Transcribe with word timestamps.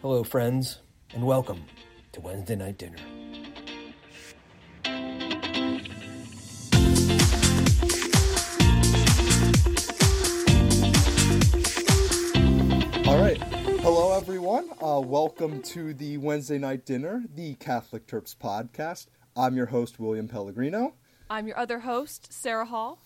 Hello, 0.00 0.22
friends, 0.22 0.78
and 1.12 1.26
welcome 1.26 1.64
to 2.12 2.20
Wednesday 2.20 2.54
Night 2.54 2.78
Dinner. 2.78 2.98
All 13.06 13.18
right. 13.20 13.38
Hello, 13.82 14.16
everyone. 14.16 14.70
Uh, 14.80 15.00
welcome 15.00 15.60
to 15.62 15.92
the 15.94 16.18
Wednesday 16.18 16.58
Night 16.58 16.86
Dinner, 16.86 17.24
the 17.34 17.54
Catholic 17.54 18.06
Terps 18.06 18.36
podcast. 18.36 19.06
I'm 19.34 19.56
your 19.56 19.66
host, 19.66 19.98
William 19.98 20.28
Pellegrino. 20.28 20.94
I'm 21.28 21.48
your 21.48 21.58
other 21.58 21.80
host, 21.80 22.32
Sarah 22.32 22.66
Hall. 22.66 23.00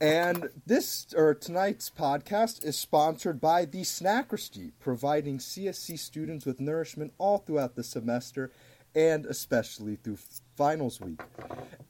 And 0.00 0.50
this, 0.66 1.06
or 1.16 1.34
tonight's 1.34 1.88
podcast, 1.90 2.64
is 2.64 2.78
sponsored 2.78 3.40
by 3.40 3.64
the 3.64 3.80
Snackersty, 3.80 4.72
providing 4.78 5.38
CSC 5.38 5.98
students 5.98 6.44
with 6.44 6.60
nourishment 6.60 7.14
all 7.16 7.38
throughout 7.38 7.76
the 7.76 7.82
semester 7.82 8.52
and 8.94 9.26
especially 9.26 9.96
through 9.96 10.18
finals 10.56 11.00
week. 11.00 11.20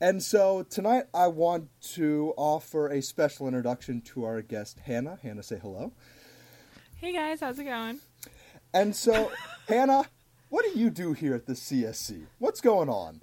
And 0.01 0.23
so 0.23 0.65
tonight 0.65 1.05
I 1.15 1.29
want 1.29 1.69
to 1.95 2.35
offer 2.37 2.89
a 2.89 3.01
special 3.01 3.47
introduction 3.47 4.01
to 4.03 4.25
our 4.25 4.43
guest, 4.43 4.81
Hannah. 4.85 5.19
Hannah, 5.23 5.43
say 5.43 5.59
hello. 5.61 5.93
Hey 6.97 7.13
guys, 7.13 7.41
how's 7.41 7.59
it 7.59 7.65
going? 7.65 8.01
And 8.75 8.95
so, 8.95 9.31
Hannah, 9.69 10.05
what 10.49 10.65
do 10.65 10.79
you 10.79 10.91
do 10.91 11.13
here 11.13 11.35
at 11.35 11.47
the 11.47 11.53
CSC? 11.55 12.27
What's 12.39 12.61
going 12.61 12.89
on? 12.89 13.21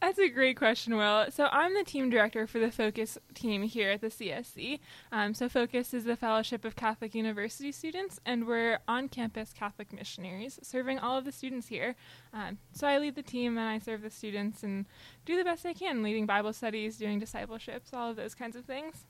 That's 0.00 0.18
a 0.18 0.28
great 0.28 0.56
question, 0.56 0.96
Will. 0.96 1.26
So 1.30 1.48
I'm 1.50 1.74
the 1.74 1.82
team 1.82 2.08
director 2.08 2.46
for 2.46 2.60
the 2.60 2.70
Focus 2.70 3.18
team 3.34 3.62
here 3.62 3.90
at 3.90 4.00
the 4.00 4.08
CSC. 4.08 4.78
Um, 5.10 5.34
so 5.34 5.48
Focus 5.48 5.92
is 5.92 6.04
the 6.04 6.14
Fellowship 6.14 6.64
of 6.64 6.76
Catholic 6.76 7.16
University 7.16 7.72
Students, 7.72 8.20
and 8.24 8.46
we're 8.46 8.78
on-campus 8.86 9.52
Catholic 9.52 9.92
missionaries, 9.92 10.60
serving 10.62 11.00
all 11.00 11.18
of 11.18 11.24
the 11.24 11.32
students 11.32 11.66
here. 11.66 11.96
Um, 12.32 12.58
so 12.72 12.86
I 12.86 12.98
lead 12.98 13.16
the 13.16 13.22
team 13.22 13.58
and 13.58 13.68
I 13.68 13.80
serve 13.80 14.02
the 14.02 14.10
students 14.10 14.62
and 14.62 14.86
do 15.26 15.36
the 15.36 15.44
best 15.44 15.66
I 15.66 15.72
can, 15.72 16.04
leading 16.04 16.26
Bible 16.26 16.52
studies, 16.52 16.96
doing 16.96 17.18
discipleships, 17.18 17.92
all 17.92 18.10
of 18.10 18.16
those 18.16 18.36
kinds 18.36 18.54
of 18.54 18.64
things. 18.64 19.04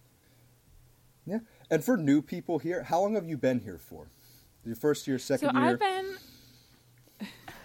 Yeah. 1.26 1.41
And 1.70 1.84
for 1.84 1.98
new 1.98 2.22
people 2.22 2.58
here, 2.58 2.84
how 2.84 3.02
long 3.02 3.14
have 3.14 3.26
you 3.26 3.36
been 3.36 3.60
here 3.60 3.78
for? 3.78 4.08
Your 4.64 4.74
first 4.74 5.06
year, 5.06 5.18
second 5.18 5.50
so 5.50 5.58
year? 5.58 5.70
I've 5.70 5.78
been 5.78 6.16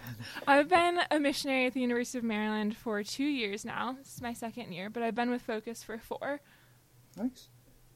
I've 0.46 0.68
been 0.68 1.00
a 1.10 1.18
missionary 1.18 1.66
at 1.66 1.74
the 1.74 1.80
University 1.80 2.18
of 2.18 2.24
Maryland 2.24 2.76
for 2.76 3.02
two 3.02 3.24
years 3.24 3.64
now. 3.64 3.96
This 3.98 4.14
is 4.14 4.22
my 4.22 4.32
second 4.32 4.72
year, 4.72 4.90
but 4.90 5.02
I've 5.02 5.14
been 5.14 5.30
with 5.30 5.42
Focus 5.42 5.82
for 5.82 5.98
four. 5.98 6.40
Nice. 7.16 7.48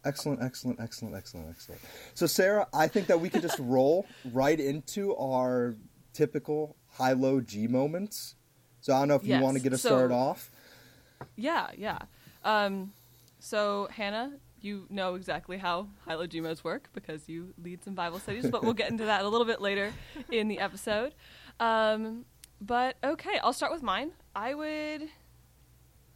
Excellent, 0.05 0.41
excellent, 0.43 0.81
excellent, 0.81 1.15
excellent, 1.17 1.49
excellent. 1.51 1.81
So, 2.15 2.27
Sarah, 2.27 2.67
I 2.73 2.87
think 2.87 3.09
that 3.09 3.21
we 3.21 3.29
could 3.29 3.43
just 3.43 3.59
roll 3.61 4.07
right 4.33 4.59
into 4.59 5.15
our 5.17 5.75
typical 6.13 6.77
high 6.93 7.13
low 7.13 7.41
G 7.41 7.67
moments. 7.67 8.37
So, 8.81 8.95
I 8.95 9.01
don't 9.01 9.09
know 9.09 9.17
if 9.17 9.25
Yes, 9.25 9.39
you 9.39 9.45
want 9.45 9.57
to 9.57 9.63
get 9.63 9.73
us 9.73 9.83
so- 9.83 9.89
started 9.91 10.15
off. 10.15 10.51
Yeah, 11.37 11.69
yeah. 11.77 11.99
Um, 12.45 12.93
so, 13.41 13.89
Hannah, 13.91 14.33
you 14.61 14.87
know 14.89 15.15
exactly 15.17 15.59
how 15.59 15.89
Hilo 16.07 16.27
Gmos 16.27 16.63
work 16.65 16.89
because 16.93 17.29
you 17.29 17.53
lead 17.63 17.83
some 17.85 17.95
Bible 17.95 18.19
studies, 18.21 18.49
but 18.51 18.63
we'll 18.63 18.73
get 18.75 18.91
into 18.91 19.05
that 19.05 19.25
a 19.25 19.29
little 19.29 19.47
bit 19.47 19.61
later 19.61 19.93
in 20.31 20.47
the 20.49 20.59
episode. 20.61 21.15
Um, 21.61 22.25
but 22.61 22.97
okay, 23.03 23.39
I'll 23.43 23.53
start 23.53 23.73
with 23.73 23.83
mine. 23.83 24.13
I 24.35 24.55
would. 24.55 25.09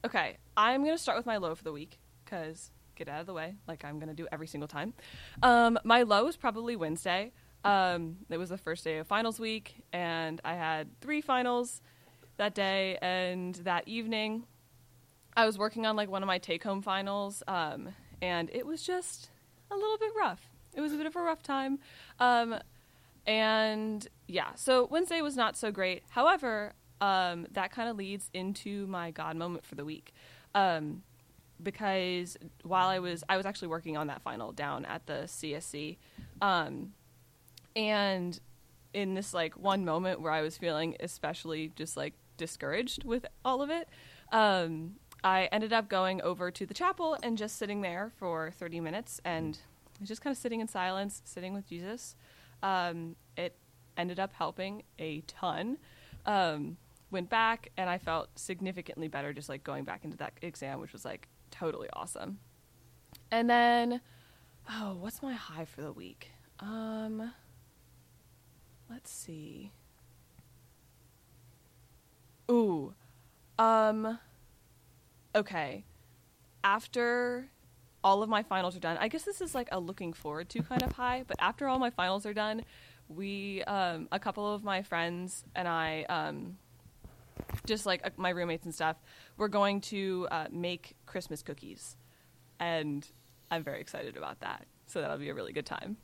Okay, 0.05 0.39
I'm 0.57 0.83
to 0.97 1.03
start 1.03 1.17
with 1.19 1.27
my 1.27 1.37
low 1.37 1.55
for 1.55 1.65
the 1.65 1.73
week 1.73 1.99
because 2.25 2.71
get 2.95 3.09
out 3.09 3.21
of 3.21 3.27
the 3.27 3.33
way, 3.33 3.55
like 3.69 3.85
I'm 3.85 3.99
to 4.09 4.15
do 4.15 4.27
every 4.33 4.47
single 4.47 4.69
time. 4.69 4.95
Um, 5.43 5.79
my 5.85 6.03
low 6.03 6.27
is 6.27 6.37
probably 6.37 6.77
Wednesday. 6.77 7.33
Um, 7.65 8.19
it 8.29 8.39
was 8.39 8.49
the 8.49 8.59
first 8.59 8.85
day 8.85 8.99
of 8.99 9.07
finals 9.07 9.39
week, 9.39 9.85
and 9.93 10.41
I 10.45 10.55
had 10.55 11.01
three 11.01 11.21
finals 11.21 11.81
that 12.37 12.55
day 12.55 12.99
and 13.01 13.55
that 13.57 13.87
evening. 13.87 14.45
I 15.37 15.47
was 15.47 15.57
working 15.57 15.87
on 15.87 15.97
like 15.97 16.11
one 16.11 16.23
of 16.23 16.27
my 16.27 16.39
take 16.39 16.65
home 16.65 16.83
finals, 16.83 17.43
um, 17.47 17.91
and 18.21 18.51
it 18.53 18.67
was 18.67 18.83
just 18.83 19.31
a 19.71 19.75
little 19.75 19.99
bit 19.99 20.11
rough. 20.17 20.51
It 20.75 20.81
was 20.81 20.93
a 20.93 20.97
bit 20.97 21.07
of 21.07 21.17
a 21.17 21.23
rough 21.23 21.43
time. 21.43 21.79
Um, 22.19 22.57
and 23.27 24.07
yeah, 24.27 24.55
so 24.55 24.87
Wednesday 24.91 25.21
was 25.21 25.37
not 25.37 25.57
so 25.57 25.71
great. 25.71 26.03
However, 26.11 26.73
um, 27.01 27.47
that 27.53 27.73
kind 27.73 27.89
of 27.89 27.97
leads 27.97 28.31
into 28.33 28.87
my 28.87 29.11
God 29.11 29.37
moment 29.37 29.65
for 29.65 29.75
the 29.75 29.85
week. 29.85 30.13
Um, 30.55 31.03
because 31.63 32.37
while 32.63 32.89
I 32.89 32.99
was, 32.99 33.23
I 33.29 33.37
was 33.37 33.47
actually 33.47 33.69
working 33.69 33.97
on 33.97 34.09
that 34.09 34.23
final 34.23 34.53
down 34.53 34.85
at 34.85 35.07
the 35.07 35.25
CSC. 35.27 35.99
Um, 36.41 36.93
and 37.77 38.39
in 38.93 39.15
this 39.15 39.33
like 39.33 39.55
one 39.55 39.85
moment 39.85 40.21
where 40.21 40.33
I 40.33 40.43
was 40.43 40.59
feeling 40.59 40.97
especially 41.01 41.73
just 41.77 41.97
like 41.97 42.15
discouraged 42.37 43.05
with 43.05 43.27
all 43.45 43.63
of 43.63 43.71
it, 43.71 43.89
um, 44.33 44.97
I 45.25 45.49
ended 45.53 45.73
up 45.73 45.89
going 45.89 46.21
over 46.23 46.51
to 46.51 46.67
the 46.67 46.75
chapel 46.75 47.17
and 47.23 47.39
just 47.39 47.57
sitting 47.57 47.81
there 47.81 48.13
for 48.17 48.53
30 48.59 48.81
minutes 48.81 49.21
and 49.25 49.59
just 50.03 50.21
kind 50.21 50.33
of 50.33 50.39
sitting 50.39 50.61
in 50.61 50.69
silence, 50.69 51.23
sitting 51.25 51.55
with 51.55 51.69
Jesus. 51.69 52.17
Um, 52.63 53.17
it 53.37 53.57
ended 53.97 54.21
up 54.21 54.33
helping 54.33 54.83
a 54.99 55.21
ton. 55.23 55.79
Um, 56.27 56.77
went 57.11 57.29
back 57.29 57.71
and 57.77 57.91
I 57.91 57.99
felt 57.99 58.31
significantly 58.39 59.09
better 59.09 59.33
just 59.33 59.49
like 59.49 59.63
going 59.63 59.85
back 59.85 60.05
into 60.05 60.17
that 60.19 60.33
exam, 60.43 60.81
which 60.81 60.93
was 60.93 61.05
like 61.05 61.29
totally 61.51 61.89
awesome. 61.93 62.39
And 63.31 63.49
then, 63.49 64.01
oh, 64.71 64.97
what's 64.99 65.23
my 65.23 65.35
high 65.35 65.65
for 65.65 65.83
the 65.83 65.93
week? 65.93 66.31
Um, 66.61 67.33
let's 68.91 69.11
see. 69.11 69.73
Ooh, 72.51 72.95
um, 73.59 74.19
okay. 75.35 75.85
After 76.65 77.49
all 78.05 78.23
of 78.23 78.29
my 78.29 78.43
finals 78.43 78.77
are 78.77 78.81
done, 78.81 78.97
I 78.99 79.09
guess 79.09 79.23
this 79.23 79.41
is 79.41 79.55
like 79.55 79.69
a 79.73 79.79
looking 79.79 80.13
forward 80.13 80.49
to 80.51 80.63
kind 80.63 80.83
of 80.83 80.93
high, 80.93 81.25
but 81.27 81.37
after 81.41 81.69
all 81.69 81.79
my 81.79 81.91
finals 81.91 82.27
are 82.27 82.35
done, 82.35 82.65
we, 83.09 83.63
um, 83.65 84.09
a 84.11 84.19
couple 84.19 84.53
of 84.53 84.65
my 84.65 84.83
friends 84.83 85.45
and 85.55 85.69
I, 85.69 86.05
um, 86.09 86.59
just 87.67 87.87
like 87.87 88.01
uh, 88.05 88.11
my 88.17 88.31
roommates 88.31 88.65
and 88.65 88.75
stuff, 88.75 88.97
we're 89.37 89.49
going 89.49 89.81
to 89.83 90.29
uh, 90.31 90.47
make 90.51 90.95
Christmas 91.07 91.43
cookies. 91.43 91.97
And 92.59 93.07
I'm 93.51 93.63
very 93.63 93.81
excited 93.81 94.17
about 94.17 94.41
that. 94.41 94.67
So 94.87 95.01
that'll 95.01 95.19
be 95.19 95.29
a 95.29 95.35
really 95.35 95.53
good 95.53 95.67
time. 95.67 95.97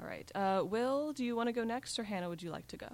All 0.00 0.06
right. 0.06 0.30
Uh, 0.34 0.62
Will, 0.64 1.12
do 1.12 1.24
you 1.24 1.34
want 1.34 1.48
to 1.48 1.52
go 1.52 1.64
next, 1.64 1.98
or 1.98 2.04
Hannah, 2.04 2.28
would 2.28 2.42
you 2.42 2.50
like 2.50 2.68
to 2.68 2.76
go? 2.76 2.88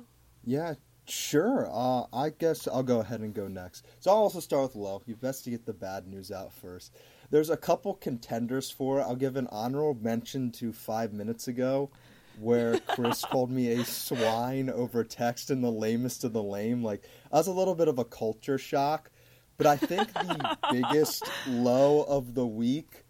Yeah, 0.45 0.75
sure. 1.07 1.69
Uh, 1.71 2.05
I 2.13 2.31
guess 2.31 2.67
I'll 2.69 2.83
go 2.83 3.01
ahead 3.01 3.21
and 3.21 3.35
go 3.35 3.49
next. 3.49 3.87
So 4.01 4.11
I'll 4.11 4.19
also 4.19 4.41
start 4.41 4.63
with 4.63 4.77
low. 4.77 5.03
You 5.07 5.17
best 5.17 5.45
to 5.45 5.51
get 5.51 5.67
the 5.67 5.73
bad 5.73 6.07
news 6.07 6.31
out 6.31 6.53
first. 6.53 6.95
There's 7.31 7.51
a 7.51 7.57
couple 7.57 7.95
contenders 7.95 8.71
for 8.71 9.01
it. 9.01 9.03
I'll 9.03 9.17
give 9.17 9.37
an 9.37 9.49
honorable 9.51 10.01
mention 10.03 10.51
to 10.53 10.73
five 10.73 11.13
minutes 11.13 11.49
ago, 11.49 11.91
where 12.39 12.79
Chris 12.89 13.25
called 13.25 13.51
me 13.51 13.73
a 13.73 13.85
swine 13.85 14.71
over 14.71 15.05
text 15.05 15.51
in 15.51 15.61
the 15.61 15.73
lamest 15.73 16.25
of 16.25 16.33
the 16.33 16.43
lame. 16.43 16.83
Like 16.83 17.03
that 17.03 17.39
was 17.39 17.47
a 17.47 17.53
little 17.53 17.75
bit 17.75 17.89
of 17.89 17.99
a 17.99 18.05
culture 18.05 18.59
shock. 18.59 19.11
But 19.57 19.67
I 19.67 19.77
think 19.77 20.13
the 20.13 20.59
biggest 20.71 21.25
low 21.47 22.03
of 22.03 22.35
the 22.35 22.47
week 22.47 23.05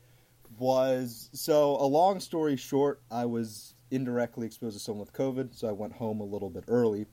was 0.58 1.30
so 1.32 1.76
a 1.76 1.86
long 1.86 2.20
story 2.20 2.56
short, 2.56 3.02
I 3.10 3.24
was 3.24 3.74
indirectly 3.90 4.46
exposed 4.46 4.76
to 4.76 4.82
someone 4.82 5.00
with 5.00 5.12
COVID, 5.12 5.54
so 5.54 5.68
I 5.68 5.72
went 5.72 5.94
home 5.94 6.20
a 6.20 6.24
little 6.24 6.50
bit 6.50 6.64
early. 6.68 7.06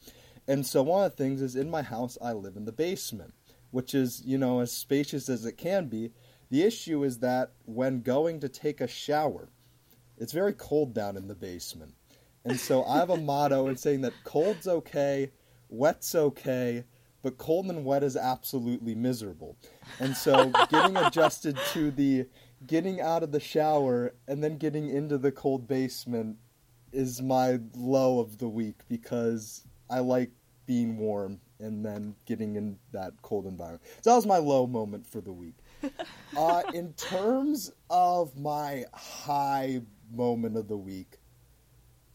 And 0.47 0.65
so 0.65 0.81
one 0.83 1.05
of 1.05 1.11
the 1.11 1.17
things 1.17 1.41
is 1.41 1.55
in 1.55 1.69
my 1.69 1.81
house 1.81 2.17
I 2.21 2.33
live 2.33 2.55
in 2.55 2.65
the 2.65 2.71
basement, 2.71 3.33
which 3.71 3.93
is, 3.93 4.21
you 4.25 4.37
know, 4.37 4.59
as 4.59 4.71
spacious 4.71 5.29
as 5.29 5.45
it 5.45 5.57
can 5.57 5.87
be. 5.87 6.11
The 6.49 6.63
issue 6.63 7.03
is 7.03 7.19
that 7.19 7.53
when 7.65 8.01
going 8.01 8.41
to 8.41 8.49
take 8.49 8.81
a 8.81 8.87
shower, 8.87 9.49
it's 10.17 10.33
very 10.33 10.53
cold 10.53 10.93
down 10.93 11.15
in 11.15 11.27
the 11.27 11.35
basement. 11.35 11.93
And 12.43 12.59
so 12.59 12.83
I 12.83 12.97
have 12.97 13.09
a 13.09 13.17
motto 13.21 13.67
in 13.67 13.77
saying 13.77 14.01
that 14.01 14.13
cold's 14.23 14.67
okay, 14.67 15.31
wet's 15.69 16.13
okay, 16.13 16.83
but 17.23 17.37
cold 17.37 17.67
and 17.67 17.85
wet 17.85 18.03
is 18.03 18.17
absolutely 18.17 18.95
miserable. 18.95 19.55
And 19.99 20.15
so 20.15 20.51
getting 20.69 20.97
adjusted 20.97 21.57
to 21.73 21.91
the 21.91 22.25
getting 22.65 23.01
out 23.01 23.23
of 23.23 23.31
the 23.31 23.39
shower 23.39 24.13
and 24.27 24.43
then 24.43 24.57
getting 24.57 24.89
into 24.89 25.17
the 25.17 25.31
cold 25.31 25.67
basement 25.67 26.37
is 26.91 27.21
my 27.21 27.59
low 27.75 28.19
of 28.19 28.37
the 28.37 28.49
week 28.49 28.81
because 28.87 29.63
I 29.91 29.99
like 29.99 30.31
being 30.65 30.97
warm 30.97 31.39
and 31.59 31.85
then 31.85 32.15
getting 32.25 32.55
in 32.55 32.77
that 32.91 33.13
cold 33.21 33.45
environment. 33.45 33.83
So 34.01 34.09
that 34.09 34.15
was 34.15 34.25
my 34.25 34.37
low 34.37 34.65
moment 34.65 35.05
for 35.05 35.21
the 35.21 35.33
week. 35.33 35.55
uh, 36.37 36.63
in 36.73 36.93
terms 36.93 37.71
of 37.89 38.35
my 38.37 38.85
high 38.93 39.81
moment 40.11 40.57
of 40.57 40.67
the 40.67 40.77
week, 40.77 41.17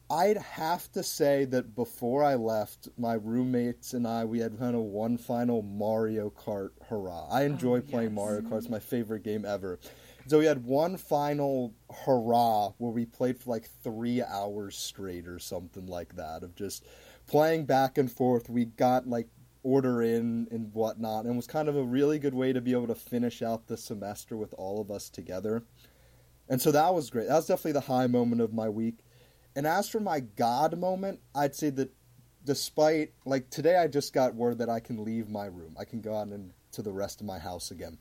I'd 0.09 0.39
have 0.39 0.91
to 0.93 1.03
say 1.03 1.47
that 1.47 1.75
before 1.75 2.23
I 2.23 2.37
left, 2.37 2.89
my 2.97 3.15
roommates 3.15 3.93
and 3.93 4.07
I 4.07 4.25
we 4.25 4.39
had 4.39 4.57
kind 4.59 4.77
of 4.77 4.83
one 4.83 5.19
final 5.19 5.63
Mario 5.63 6.31
Kart 6.31 6.71
hurrah. 6.89 7.29
I 7.29 7.43
enjoy 7.43 7.81
playing 7.81 8.11
yes. 8.11 8.17
Mario 8.17 8.41
Kart; 8.43 8.59
it's 8.59 8.69
my 8.69 8.79
favorite 8.79 9.25
game 9.25 9.45
ever. 9.45 9.81
So 10.29 10.39
we 10.39 10.45
had 10.45 10.65
one 10.65 10.97
final 10.97 11.75
hurrah 12.05 12.73
where 12.79 12.91
we 12.91 13.05
played 13.05 13.39
for 13.39 13.51
like 13.51 13.69
three 13.83 14.23
hours 14.23 14.77
straight 14.77 15.27
or 15.27 15.39
something 15.39 15.87
like 15.87 16.15
that 16.17 16.43
of 16.43 16.55
just 16.55 16.85
playing 17.27 17.67
back 17.67 17.99
and 17.99 18.11
forth. 18.11 18.49
We 18.49 18.65
got 18.65 19.09
like 19.09 19.29
order 19.63 20.01
in 20.01 20.47
and 20.51 20.73
whatnot, 20.73 21.25
and 21.25 21.35
it 21.35 21.37
was 21.37 21.47
kind 21.47 21.69
of 21.69 21.77
a 21.77 21.83
really 21.83 22.19
good 22.19 22.35
way 22.35 22.53
to 22.53 22.61
be 22.61 22.73
able 22.73 22.87
to 22.87 22.95
finish 22.95 23.43
out 23.43 23.67
the 23.67 23.77
semester 23.77 24.37
with 24.37 24.55
all 24.57 24.81
of 24.81 24.91
us 24.91 25.11
together. 25.11 25.65
And 26.49 26.63
so 26.63 26.71
that 26.71 26.95
was 26.95 27.11
great. 27.11 27.29
That 27.29 27.35
was 27.35 27.47
definitely 27.47 27.73
the 27.73 27.81
high 27.81 28.07
moment 28.07 28.41
of 28.41 28.53
my 28.53 28.69
week. 28.69 28.99
And 29.57 29.67
as 29.67 29.89
for 29.89 30.01
my 30.01 30.21
God 30.21 30.79
moment, 30.79 31.21
I'd 31.35 31.55
say 31.55 31.71
that 31.71 31.91
despite 32.45 33.13
like 33.25 33.51
today, 33.51 33.77
I 33.77 33.89
just 33.89 34.13
got 34.13 34.35
word 34.35 34.59
that 34.59 34.69
I 34.69 34.81
can 34.81 35.05
leave 35.05 35.29
my 35.29 35.47
room. 35.47 35.75
I 35.79 35.85
can 35.85 36.01
go 36.01 36.15
out 36.15 36.29
into 36.29 36.83
the 36.83 36.93
rest 36.93 37.21
of 37.21 37.27
my 37.27 37.39
house 37.39 37.71
again. 37.71 37.99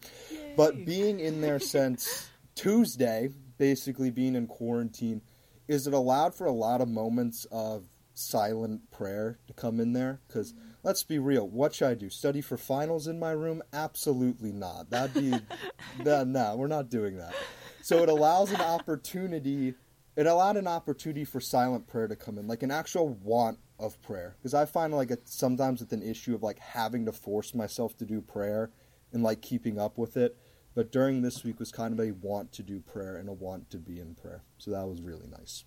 But 0.55 0.85
being 0.85 1.19
in 1.19 1.41
there 1.41 1.59
since 1.59 2.29
Tuesday, 2.55 3.29
basically 3.57 4.11
being 4.11 4.35
in 4.35 4.47
quarantine, 4.47 5.21
is 5.67 5.87
it 5.87 5.93
allowed 5.93 6.35
for 6.35 6.45
a 6.45 6.51
lot 6.51 6.81
of 6.81 6.87
moments 6.87 7.45
of 7.51 7.85
silent 8.17 8.91
prayer 8.91 9.39
to 9.47 9.53
come 9.53 9.79
in 9.79 9.93
there? 9.93 10.21
Because 10.27 10.53
let's 10.83 11.03
be 11.03 11.19
real, 11.19 11.47
what 11.47 11.73
should 11.73 11.89
I 11.89 11.93
do? 11.93 12.09
Study 12.09 12.41
for 12.41 12.57
finals 12.57 13.07
in 13.07 13.19
my 13.19 13.31
room? 13.31 13.61
Absolutely 13.73 14.51
not. 14.51 14.89
That'd 14.89 15.13
be, 15.13 15.33
that, 16.03 16.27
no, 16.27 16.55
we're 16.55 16.67
not 16.67 16.89
doing 16.89 17.17
that. 17.17 17.33
So 17.81 18.01
it 18.01 18.09
allows 18.09 18.51
an 18.51 18.61
opportunity. 18.61 19.75
It 20.15 20.27
allowed 20.27 20.57
an 20.57 20.67
opportunity 20.67 21.25
for 21.25 21.39
silent 21.39 21.87
prayer 21.87 22.07
to 22.07 22.15
come 22.15 22.37
in, 22.37 22.47
like 22.47 22.63
an 22.63 22.71
actual 22.71 23.09
want 23.09 23.59
of 23.79 24.01
prayer. 24.01 24.35
Because 24.39 24.53
I 24.53 24.65
find 24.65 24.93
like 24.93 25.11
it, 25.11 25.27
sometimes 25.27 25.81
it's 25.81 25.93
an 25.93 26.01
issue 26.01 26.33
of 26.33 26.41
like 26.43 26.59
having 26.59 27.05
to 27.05 27.11
force 27.11 27.53
myself 27.53 27.97
to 27.97 28.05
do 28.05 28.21
prayer 28.21 28.71
and 29.11 29.23
like 29.23 29.41
keeping 29.41 29.79
up 29.79 29.97
with 29.97 30.17
it. 30.17 30.37
But 30.73 30.91
during 30.91 31.21
this 31.21 31.43
week 31.43 31.59
was 31.59 31.71
kind 31.71 31.93
of 31.93 32.05
a 32.05 32.11
want 32.11 32.51
to 32.53 32.63
do 32.63 32.81
prayer 32.81 33.15
and 33.15 33.29
a 33.29 33.33
want 33.33 33.69
to 33.71 33.77
be 33.77 33.99
in 33.99 34.15
prayer. 34.15 34.43
So 34.57 34.71
that 34.71 34.87
was 34.87 35.01
really 35.01 35.27
nice. 35.27 35.63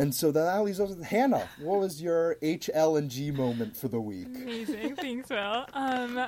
And 0.00 0.14
so 0.14 0.32
that 0.32 0.62
leaves 0.62 0.80
us 0.80 0.88
with 0.88 1.04
Hannah. 1.04 1.46
What 1.60 1.80
was 1.80 2.00
your 2.00 2.38
H, 2.40 2.70
L, 2.72 2.96
and 2.96 3.10
G 3.10 3.30
moment 3.30 3.76
for 3.76 3.88
the 3.88 4.00
week? 4.00 4.28
Amazing. 4.28 4.96
Thanks, 4.96 5.28
Will. 5.28 5.66
Um, 5.74 6.26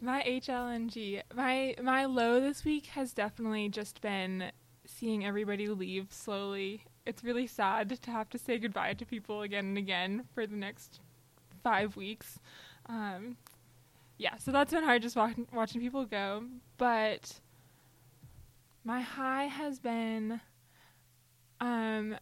my 0.00 0.22
HLNG, 0.22 1.22
my 1.34 1.74
my 1.82 2.04
low 2.04 2.38
this 2.38 2.64
week 2.64 2.86
has 2.86 3.12
definitely 3.12 3.68
just 3.68 4.00
been 4.00 4.52
seeing 4.86 5.26
everybody 5.26 5.66
leave 5.66 6.06
slowly. 6.12 6.84
It's 7.04 7.24
really 7.24 7.48
sad 7.48 8.00
to 8.00 8.10
have 8.12 8.30
to 8.30 8.38
say 8.38 8.58
goodbye 8.58 8.94
to 8.94 9.04
people 9.04 9.42
again 9.42 9.64
and 9.64 9.78
again 9.78 10.26
for 10.32 10.46
the 10.46 10.54
next 10.54 11.00
five 11.64 11.96
weeks. 11.96 12.38
Um, 12.86 13.38
yeah, 14.18 14.36
so 14.36 14.52
that's 14.52 14.72
been 14.72 14.84
hard 14.84 15.02
just 15.02 15.16
watching, 15.16 15.48
watching 15.52 15.80
people 15.80 16.04
go. 16.04 16.44
But 16.78 17.40
my 18.84 19.00
high 19.00 19.46
has 19.46 19.80
been 19.80 20.40
um, 21.60 22.14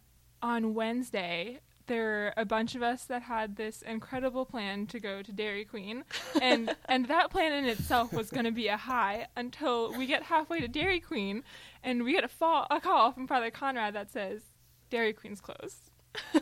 on 0.43 0.73
Wednesday. 0.75 1.59
There 1.87 2.03
were 2.03 2.33
a 2.37 2.45
bunch 2.45 2.75
of 2.75 2.83
us 2.83 3.05
that 3.05 3.23
had 3.23 3.55
this 3.55 3.81
incredible 3.81 4.45
plan 4.45 4.85
to 4.87 4.99
go 4.99 5.21
to 5.21 5.31
Dairy 5.31 5.65
Queen, 5.65 6.03
and 6.41 6.75
and 6.85 7.07
that 7.07 7.31
plan 7.31 7.51
in 7.51 7.65
itself 7.65 8.13
was 8.13 8.29
going 8.29 8.45
to 8.45 8.51
be 8.51 8.67
a 8.67 8.77
high 8.77 9.27
until 9.35 9.97
we 9.97 10.05
get 10.05 10.23
halfway 10.23 10.59
to 10.59 10.67
Dairy 10.67 10.99
Queen, 10.99 11.43
and 11.83 12.03
we 12.03 12.13
get 12.13 12.23
a, 12.23 12.29
fall, 12.29 12.67
a 12.69 12.79
call 12.79 13.11
from 13.11 13.27
Father 13.27 13.51
Conrad 13.51 13.95
that 13.95 14.11
says 14.11 14.41
Dairy 14.89 15.11
Queen's 15.11 15.41
closed. 15.41 15.89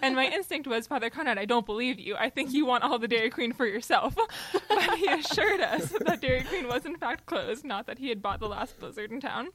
and 0.02 0.16
my 0.16 0.28
instinct 0.28 0.68
was, 0.68 0.86
Father 0.86 1.10
Conrad, 1.10 1.38
I 1.38 1.46
don't 1.46 1.66
believe 1.66 1.98
you. 1.98 2.16
I 2.18 2.30
think 2.30 2.52
you 2.52 2.66
want 2.66 2.84
all 2.84 3.00
the 3.00 3.08
Dairy 3.08 3.30
Queen 3.30 3.54
for 3.54 3.66
yourself. 3.66 4.16
but 4.70 4.98
he 4.98 5.08
assured 5.08 5.62
us 5.62 5.94
that 6.02 6.22
Dairy 6.22 6.44
Queen 6.44 6.68
was 6.68 6.86
in 6.86 6.98
fact 6.98 7.26
closed, 7.26 7.64
not 7.64 7.88
that 7.88 7.98
he 7.98 8.10
had 8.10 8.22
bought 8.22 8.42
the 8.42 8.50
last 8.50 8.78
blizzard 8.80 9.12
in 9.12 9.22
town. 9.22 9.48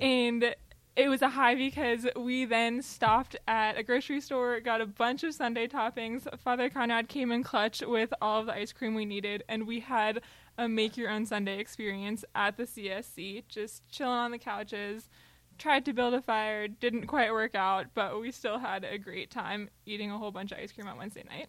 And 0.00 0.54
it 0.96 1.08
was 1.08 1.22
a 1.22 1.28
high 1.28 1.56
because 1.56 2.06
we 2.14 2.44
then 2.44 2.80
stopped 2.80 3.34
at 3.48 3.76
a 3.76 3.82
grocery 3.82 4.20
store, 4.20 4.60
got 4.60 4.80
a 4.80 4.86
bunch 4.86 5.24
of 5.24 5.34
sundae 5.34 5.66
toppings. 5.66 6.26
Father 6.38 6.70
Conrad 6.70 7.08
came 7.08 7.32
in 7.32 7.42
clutch 7.42 7.82
with 7.82 8.14
all 8.22 8.40
of 8.40 8.46
the 8.46 8.54
ice 8.54 8.72
cream 8.72 8.94
we 8.94 9.04
needed, 9.04 9.42
and 9.48 9.66
we 9.66 9.80
had 9.80 10.20
a 10.56 10.68
make 10.68 10.96
your 10.96 11.10
own 11.10 11.26
sundae 11.26 11.58
experience 11.58 12.24
at 12.34 12.56
the 12.56 12.62
CSC, 12.62 13.42
just 13.48 13.88
chilling 13.90 14.14
on 14.14 14.30
the 14.30 14.38
couches. 14.38 15.08
Tried 15.58 15.84
to 15.84 15.92
build 15.92 16.14
a 16.14 16.22
fire, 16.22 16.68
didn't 16.68 17.06
quite 17.06 17.32
work 17.32 17.54
out, 17.54 17.86
but 17.94 18.20
we 18.20 18.30
still 18.30 18.58
had 18.58 18.84
a 18.84 18.98
great 18.98 19.30
time 19.30 19.70
eating 19.86 20.10
a 20.10 20.18
whole 20.18 20.32
bunch 20.32 20.52
of 20.52 20.58
ice 20.58 20.72
cream 20.72 20.86
on 20.86 20.96
Wednesday 20.96 21.24
night. 21.28 21.48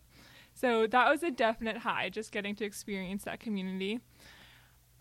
So 0.54 0.88
that 0.88 1.10
was 1.10 1.22
a 1.22 1.32
definite 1.32 1.78
high, 1.78 2.10
just 2.10 2.32
getting 2.32 2.56
to 2.56 2.66
experience 2.66 3.24
that 3.26 3.40
community. 3.40 4.00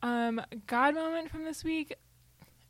Um, 0.02 0.40
God 0.66 0.94
moment 0.94 1.30
from 1.30 1.44
this 1.44 1.64
week, 1.64 1.94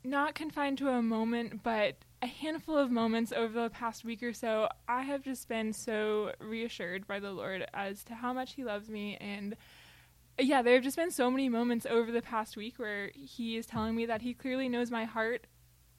not 0.04 0.34
confined 0.34 0.78
to 0.78 0.88
a 0.88 1.02
moment, 1.02 1.62
but 1.62 1.96
a 2.22 2.26
handful 2.26 2.76
of 2.76 2.90
moments 2.90 3.32
over 3.32 3.62
the 3.62 3.70
past 3.70 4.04
week 4.04 4.22
or 4.22 4.32
so, 4.32 4.68
I 4.88 5.02
have 5.02 5.22
just 5.22 5.48
been 5.48 5.72
so 5.72 6.32
reassured 6.38 7.06
by 7.06 7.20
the 7.20 7.32
Lord 7.32 7.66
as 7.74 8.04
to 8.04 8.14
how 8.14 8.32
much 8.32 8.54
He 8.54 8.64
loves 8.64 8.88
me. 8.88 9.16
And 9.20 9.56
yeah, 10.38 10.62
there 10.62 10.74
have 10.74 10.82
just 10.82 10.96
been 10.96 11.10
so 11.10 11.30
many 11.30 11.48
moments 11.48 11.86
over 11.86 12.12
the 12.12 12.22
past 12.22 12.56
week 12.56 12.78
where 12.78 13.10
He 13.14 13.56
is 13.56 13.66
telling 13.66 13.96
me 13.96 14.06
that 14.06 14.22
He 14.22 14.34
clearly 14.34 14.68
knows 14.68 14.90
my 14.90 15.04
heart 15.04 15.46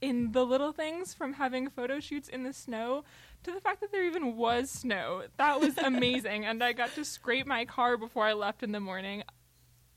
in 0.01 0.31
the 0.33 0.45
little 0.45 0.71
things 0.71 1.13
from 1.13 1.33
having 1.33 1.69
photo 1.69 1.99
shoots 1.99 2.29
in 2.29 2.43
the 2.43 2.53
snow 2.53 3.03
to 3.43 3.51
the 3.51 3.61
fact 3.61 3.81
that 3.81 3.91
there 3.91 4.05
even 4.05 4.35
was 4.35 4.69
snow. 4.69 5.23
That 5.37 5.59
was 5.59 5.77
amazing. 5.83 6.45
and 6.45 6.63
I 6.63 6.73
got 6.73 6.93
to 6.95 7.05
scrape 7.05 7.47
my 7.47 7.65
car 7.65 7.97
before 7.97 8.25
I 8.25 8.33
left 8.33 8.61
in 8.61 8.71
the 8.71 8.79
morning. 8.79 9.23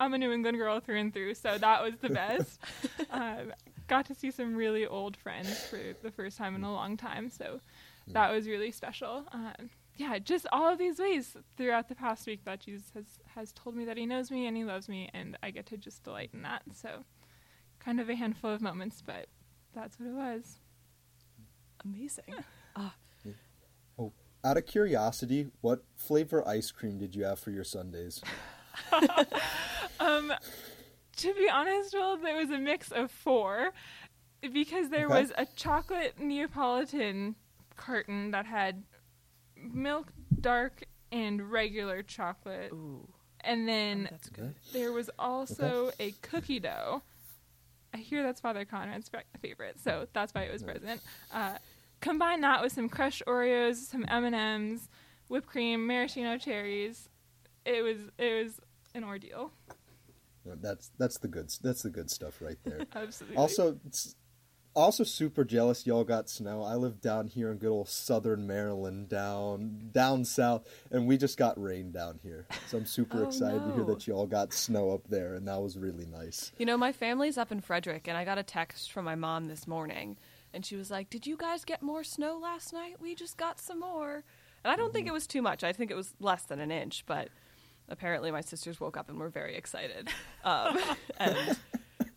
I'm 0.01 0.15
a 0.15 0.19
New 0.19 0.31
England 0.31 0.59
girl 0.59 0.79
through 0.81 0.99
and 0.99 1.13
through, 1.13 1.35
so 1.35 1.59
that 1.59 1.83
was 1.83 1.95
the 2.01 2.11
best. 2.11 2.61
um, 3.11 3.53
got 3.89 4.07
to 4.07 4.15
see 4.15 4.31
some 4.31 4.55
really 4.55 4.87
old 4.87 5.17
friends 5.17 5.59
for 5.65 5.81
the 6.03 6.11
first 6.11 6.39
time 6.39 6.55
in 6.55 6.65
a 6.65 6.73
long 6.73 6.97
time, 6.97 7.31
so 7.31 7.61
that 8.09 8.33
was 8.33 8.47
really 8.47 8.71
special. 8.71 9.25
Um, 9.33 9.71
yeah, 9.97 10.19
just 10.19 10.47
all 10.53 10.73
of 10.73 10.79
these 10.79 10.99
ways 10.99 11.37
throughout 11.57 11.89
the 11.89 11.95
past 11.95 12.27
week 12.27 12.45
that 12.45 12.61
Jesus 12.61 12.91
has 12.95 13.05
has 13.35 13.53
told 13.53 13.75
me 13.75 13.85
that 13.85 13.97
He 13.97 14.07
knows 14.07 14.31
me 14.31 14.47
and 14.47 14.57
He 14.57 14.65
loves 14.65 14.89
me, 14.89 15.11
and 15.13 15.37
I 15.43 15.51
get 15.51 15.67
to 15.67 15.77
just 15.77 16.05
delight 16.05 16.31
in 16.33 16.43
that. 16.43 16.63
So, 16.75 17.05
kind 17.81 18.01
of 18.01 18.09
a 18.09 18.15
handful 18.15 18.51
of 18.51 18.61
moments, 18.61 19.03
but 19.05 19.27
that's 19.75 19.99
what 19.99 20.09
it 20.09 20.15
was. 20.15 20.59
Amazing. 21.85 22.45
Out 24.45 24.57
of 24.57 24.67
curiosity, 24.67 25.49
what 25.63 25.83
flavor 25.97 26.47
ice 26.47 26.71
cream 26.71 26.99
did 26.99 27.15
you 27.15 27.25
have 27.25 27.41
for 27.41 27.51
your 27.51 27.65
sundaes? 27.65 28.23
Um, 30.01 30.33
to 31.19 31.35
be 31.35 31.49
honest, 31.49 31.95
well, 31.95 32.17
there 32.17 32.37
was 32.37 32.51
a 32.51 32.59
mix 32.59 32.91
of 32.91 33.11
four 33.11 33.71
because 34.53 34.89
there 34.91 35.07
Okay. 35.07 35.21
was 35.23 35.33
a 35.37 35.47
chocolate 35.57 36.19
Neapolitan 36.21 37.35
carton 37.77 38.31
that 38.33 38.47
had 38.47 38.83
milk, 39.57 40.13
dark, 40.41 40.85
and 41.13 41.51
regular 41.51 42.03
chocolate, 42.03 42.71
Ooh, 42.73 43.07
and 43.41 43.69
then 43.69 44.09
that's 44.11 44.29
good. 44.29 44.55
there 44.73 44.93
was 44.93 45.11
also 45.19 45.91
a 45.99 46.13
cookie 46.23 46.61
dough. 46.61 47.03
I 47.95 47.97
hear 47.99 48.23
that's 48.23 48.41
Father 48.41 48.65
Conrad's 48.65 49.11
favorite, 49.41 49.81
so 49.81 50.07
that's 50.13 50.35
why 50.35 50.43
it 50.43 50.53
was 50.53 50.63
present. 50.63 51.01
Uh, 51.33 51.57
combine 52.01 52.43
that 52.43 52.61
with 52.63 52.73
some 52.73 52.89
crushed 52.89 53.23
Oreos, 53.27 53.77
some 53.77 54.05
M 54.09 54.25
and 54.25 54.35
M's, 54.35 54.89
whipped 55.29 55.47
cream, 55.47 55.87
maraschino 55.87 56.37
cherries. 56.37 57.09
It 57.65 57.83
was 57.83 57.97
it 58.19 58.45
was 58.45 58.61
an 58.95 59.05
ordeal. 59.05 59.53
That's 60.57 60.91
that's 60.99 61.19
the 61.19 61.29
good 61.29 61.51
that's 61.63 61.83
the 61.83 61.91
good 61.91 62.11
stuff 62.11 62.41
right 62.41 62.59
there. 62.65 62.81
Absolutely. 62.95 63.37
also, 63.37 63.79
also 64.75 65.03
super 65.03 65.45
jealous 65.45 65.87
y'all 65.87 66.05
got 66.05 66.29
snow. 66.29 66.63
I 66.63 66.75
live 66.75 67.01
down 67.01 67.27
here 67.27 67.51
in 67.51 67.59
good 67.59 67.71
old 67.71 67.89
Southern 67.89 68.47
Maryland, 68.47 69.09
down 69.09 69.91
down 69.93 70.25
south, 70.25 70.67
and 70.91 71.07
we 71.07 71.17
just 71.17 71.37
got 71.37 71.61
rain 71.61 71.91
down 71.91 72.21
here. 72.23 72.47
So 72.69 72.79
I'm 72.79 72.87
super 72.87 73.25
Oh, 73.25 73.27
excited 73.27 73.65
to 73.65 73.73
hear 73.75 73.85
that 73.85 74.07
y'all 74.07 74.27
got 74.27 74.53
snow 74.53 74.91
up 74.91 75.09
there, 75.09 75.35
and 75.35 75.47
that 75.49 75.61
was 75.61 75.77
really 75.77 76.07
nice. 76.07 76.53
You 76.59 76.67
know, 76.67 76.77
my 76.77 76.93
family's 76.93 77.39
up 77.39 77.51
in 77.51 77.61
Frederick, 77.61 78.09
and 78.09 78.17
I 78.17 78.25
got 78.25 78.39
a 78.39 78.43
text 78.43 78.93
from 78.93 79.05
my 79.05 79.15
mom 79.15 79.49
this 79.49 79.67
morning, 79.67 80.17
and 80.55 80.65
she 80.65 80.77
was 80.77 80.91
like, 80.91 81.11
"Did 81.11 81.27
you 81.27 81.37
guys 81.37 81.65
get 81.65 81.83
more 81.83 82.05
snow 82.05 82.39
last 82.39 82.73
night? 82.73 83.01
We 83.01 83.15
just 83.15 83.37
got 83.37 83.61
some 83.61 83.81
more." 83.81 84.25
And 84.65 84.73
I 84.73 84.77
don't 84.77 84.93
think 84.93 85.07
mm-hmm. 85.07 85.11
it 85.11 85.15
was 85.15 85.27
too 85.27 85.43
much. 85.43 85.65
I 85.65 85.73
think 85.73 85.91
it 85.91 85.97
was 85.97 86.15
less 86.21 86.43
than 86.43 86.61
an 86.61 86.71
inch, 86.71 87.05
but 87.07 87.29
apparently 87.89 88.31
my 88.31 88.41
sisters 88.41 88.81
woke 88.81 88.97
up 88.97 89.09
and 89.09 89.19
were 89.19 89.29
very 89.29 89.57
excited. 89.57 90.09
Um, 90.45 90.79
and 91.19 91.57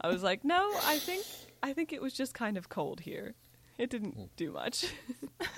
I 0.01 0.07
was 0.07 0.23
like, 0.23 0.43
"No, 0.43 0.71
I 0.83 0.97
think 0.99 1.25
I 1.63 1.73
think 1.73 1.93
it 1.93 2.01
was 2.01 2.13
just 2.13 2.33
kind 2.33 2.57
of 2.57 2.69
cold 2.69 3.01
here. 3.01 3.35
It 3.77 3.89
didn't 3.89 4.35
do 4.35 4.51
much." 4.51 4.85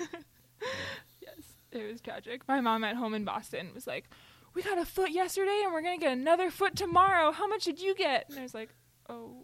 Yes, 1.20 1.44
it 1.72 1.90
was 1.90 2.00
tragic. 2.00 2.40
My 2.48 2.62
mom 2.62 2.84
at 2.84 2.96
home 2.96 3.12
in 3.12 3.24
Boston 3.24 3.72
was 3.74 3.86
like, 3.86 4.08
"We 4.54 4.62
got 4.62 4.78
a 4.78 4.86
foot 4.86 5.10
yesterday, 5.10 5.60
and 5.62 5.74
we're 5.74 5.82
gonna 5.82 5.98
get 5.98 6.12
another 6.12 6.50
foot 6.50 6.74
tomorrow. 6.74 7.32
How 7.32 7.46
much 7.46 7.64
did 7.64 7.80
you 7.80 7.94
get?" 7.94 8.30
And 8.30 8.38
I 8.38 8.42
was 8.42 8.54
like, 8.54 8.70
"Oh, 9.10 9.36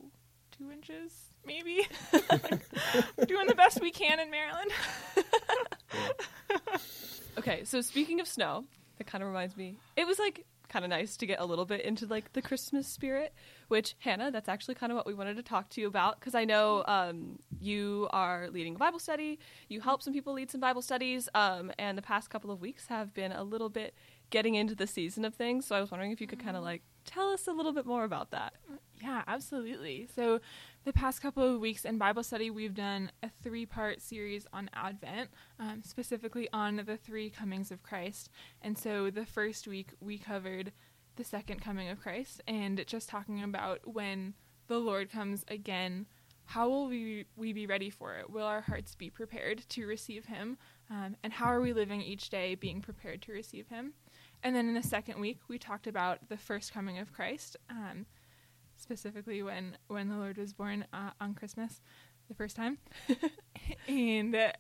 two 0.50 0.71
inches, 0.71 1.12
maybe." 1.45 1.87
we're 3.19 3.27
doing 3.27 3.49
the 3.49 3.55
best 3.55 3.83
we 3.83 3.91
can 3.91 4.19
in 4.19 4.31
Maryland. 4.31 4.71
Okay, 7.39 7.65
so 7.65 7.81
speaking 7.81 8.21
of 8.21 8.29
snow, 8.29 8.65
that 8.99 9.07
kind 9.07 9.23
of 9.23 9.29
reminds 9.29 9.57
me. 9.57 9.77
It 9.97 10.07
was 10.07 10.19
like 10.19 10.45
kind 10.71 10.85
of 10.85 10.89
nice 10.89 11.19
to 11.19 11.27
get 11.27 11.39
a 11.39 11.45
little 11.45 11.67
bit 11.67 11.83
into 11.83 12.07
like 12.07 12.33
the 12.33 12.41
Christmas 12.41 12.87
spirit. 12.87 13.35
Which 13.69 13.95
Hannah, 13.99 14.31
that's 14.31 14.49
actually 14.49 14.77
kind 14.77 14.91
of 14.91 14.97
what 14.97 15.07
we 15.07 15.12
wanted 15.12 15.37
to 15.37 15.43
talk 15.43 15.69
to 15.71 15.81
you 15.81 15.87
about 15.87 16.19
because 16.19 16.35
I 16.35 16.45
know 16.45 16.83
um, 16.87 17.39
you 17.61 18.09
are 18.12 18.49
leading 18.50 18.77
a 18.77 18.79
Bible 18.79 18.99
study. 18.99 19.39
You 19.69 19.81
help 19.83 20.03
some 20.03 20.15
people 20.15 20.33
lead 20.33 20.50
some 20.50 20.61
Bible 20.61 20.83
studies, 20.83 21.29
um, 21.35 21.71
and 21.79 21.99
the 21.99 22.03
past 22.03 22.31
couple 22.31 22.50
of 22.50 22.61
weeks 22.61 22.87
have 22.87 23.12
been 23.12 23.33
a 23.33 23.45
little 23.45 23.69
bit 23.69 23.95
getting 24.31 24.55
into 24.55 24.75
the 24.75 24.87
season 24.87 25.25
of 25.25 25.35
things. 25.35 25.67
So 25.67 25.77
I 25.77 25.81
was 25.81 25.91
wondering 25.91 26.12
if 26.12 26.21
you 26.21 26.27
could 26.27 26.43
kind 26.43 26.57
of 26.57 26.62
like 26.62 26.83
tell 27.04 27.30
us 27.30 27.47
a 27.47 27.52
little 27.52 27.73
bit 27.73 27.87
more 27.87 28.04
about 28.04 28.30
that. 28.30 28.54
Yeah, 29.02 29.23
absolutely. 29.26 30.09
So, 30.14 30.40
the 30.85 30.92
past 30.92 31.21
couple 31.21 31.42
of 31.42 31.61
weeks 31.61 31.85
in 31.85 31.99
Bible 31.99 32.23
study, 32.23 32.50
we've 32.50 32.75
done 32.75 33.11
a 33.23 33.30
three 33.42 33.66
part 33.66 34.00
series 34.00 34.47
on 34.52 34.71
Advent, 34.75 35.30
um, 35.59 35.83
specifically 35.85 36.49
on 36.52 36.83
the 36.87 36.97
three 36.97 37.30
comings 37.30 37.71
of 37.71 37.83
Christ. 37.83 38.30
And 38.62 38.76
so, 38.76 39.11
the 39.11 39.26
first 39.26 39.66
week, 39.66 39.90
we 40.00 40.19
covered 40.19 40.73
the 41.16 41.25
second 41.25 41.61
coming 41.61 41.88
of 41.88 42.00
Christ 42.00 42.40
and 42.47 42.85
just 42.87 43.09
talking 43.09 43.42
about 43.42 43.80
when 43.92 44.35
the 44.69 44.78
Lord 44.78 45.11
comes 45.11 45.45
again. 45.49 46.07
How 46.45 46.69
will 46.69 46.88
we, 46.88 47.26
we 47.37 47.52
be 47.52 47.66
ready 47.66 47.90
for 47.90 48.16
it? 48.16 48.28
Will 48.28 48.45
our 48.45 48.61
hearts 48.61 48.95
be 48.95 49.09
prepared 49.09 49.62
to 49.69 49.87
receive 49.87 50.26
Him? 50.26 50.59
Um, 50.90 51.16
and 51.23 51.33
how 51.33 51.47
are 51.47 51.61
we 51.61 51.73
living 51.73 52.02
each 52.02 52.28
day 52.28 52.54
being 52.54 52.80
prepared 52.80 53.23
to 53.23 53.33
receive 53.33 53.69
Him? 53.69 53.92
And 54.42 54.56
then 54.56 54.68
in 54.68 54.75
the 54.75 54.82
second 54.82 55.20
week, 55.20 55.38
we 55.49 55.59
talked 55.59 55.87
about 55.87 56.28
the 56.28 56.37
first 56.37 56.73
coming 56.73 56.99
of 56.99 57.12
Christ. 57.12 57.56
Um, 57.68 58.06
specifically 58.80 59.42
when 59.42 59.76
when 59.88 60.09
the 60.09 60.16
Lord 60.16 60.38
was 60.38 60.52
born 60.52 60.85
uh, 60.92 61.11
on 61.20 61.35
Christmas, 61.35 61.80
the 62.28 62.35
first 62.35 62.56
time, 62.56 62.78
and 63.88 64.35
uh, 64.35 64.52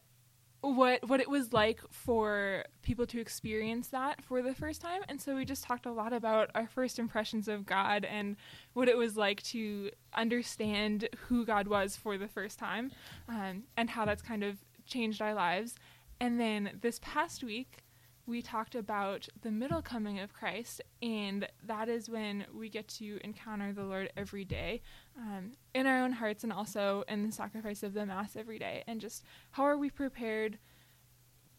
what 0.60 1.08
what 1.08 1.20
it 1.20 1.28
was 1.28 1.52
like 1.52 1.80
for 1.90 2.64
people 2.82 3.06
to 3.06 3.20
experience 3.20 3.88
that 3.88 4.22
for 4.22 4.42
the 4.42 4.54
first 4.54 4.80
time. 4.80 5.00
And 5.08 5.20
so 5.20 5.34
we 5.34 5.44
just 5.44 5.64
talked 5.64 5.86
a 5.86 5.92
lot 5.92 6.12
about 6.12 6.50
our 6.54 6.66
first 6.66 6.98
impressions 6.98 7.48
of 7.48 7.66
God 7.66 8.04
and 8.04 8.36
what 8.74 8.88
it 8.88 8.96
was 8.96 9.16
like 9.16 9.42
to 9.44 9.90
understand 10.14 11.08
who 11.28 11.46
God 11.46 11.66
was 11.66 11.96
for 11.96 12.18
the 12.18 12.28
first 12.28 12.58
time, 12.58 12.92
um, 13.28 13.64
and 13.76 13.90
how 13.90 14.04
that's 14.04 14.22
kind 14.22 14.44
of 14.44 14.58
changed 14.86 15.22
our 15.22 15.34
lives. 15.34 15.74
And 16.20 16.38
then 16.38 16.78
this 16.82 17.00
past 17.02 17.42
week, 17.42 17.78
we 18.26 18.42
talked 18.42 18.74
about 18.74 19.28
the 19.42 19.50
middle 19.50 19.82
coming 19.82 20.20
of 20.20 20.32
Christ, 20.32 20.80
and 21.02 21.48
that 21.66 21.88
is 21.88 22.08
when 22.08 22.46
we 22.54 22.68
get 22.68 22.86
to 22.88 23.18
encounter 23.24 23.72
the 23.72 23.84
Lord 23.84 24.12
every 24.16 24.44
day 24.44 24.82
um, 25.18 25.52
in 25.74 25.86
our 25.86 26.02
own 26.02 26.12
hearts 26.12 26.44
and 26.44 26.52
also 26.52 27.04
in 27.08 27.26
the 27.26 27.32
sacrifice 27.32 27.82
of 27.82 27.94
the 27.94 28.06
Mass 28.06 28.36
every 28.36 28.58
day. 28.58 28.84
And 28.86 29.00
just 29.00 29.24
how 29.52 29.64
are 29.64 29.76
we 29.76 29.90
prepared, 29.90 30.58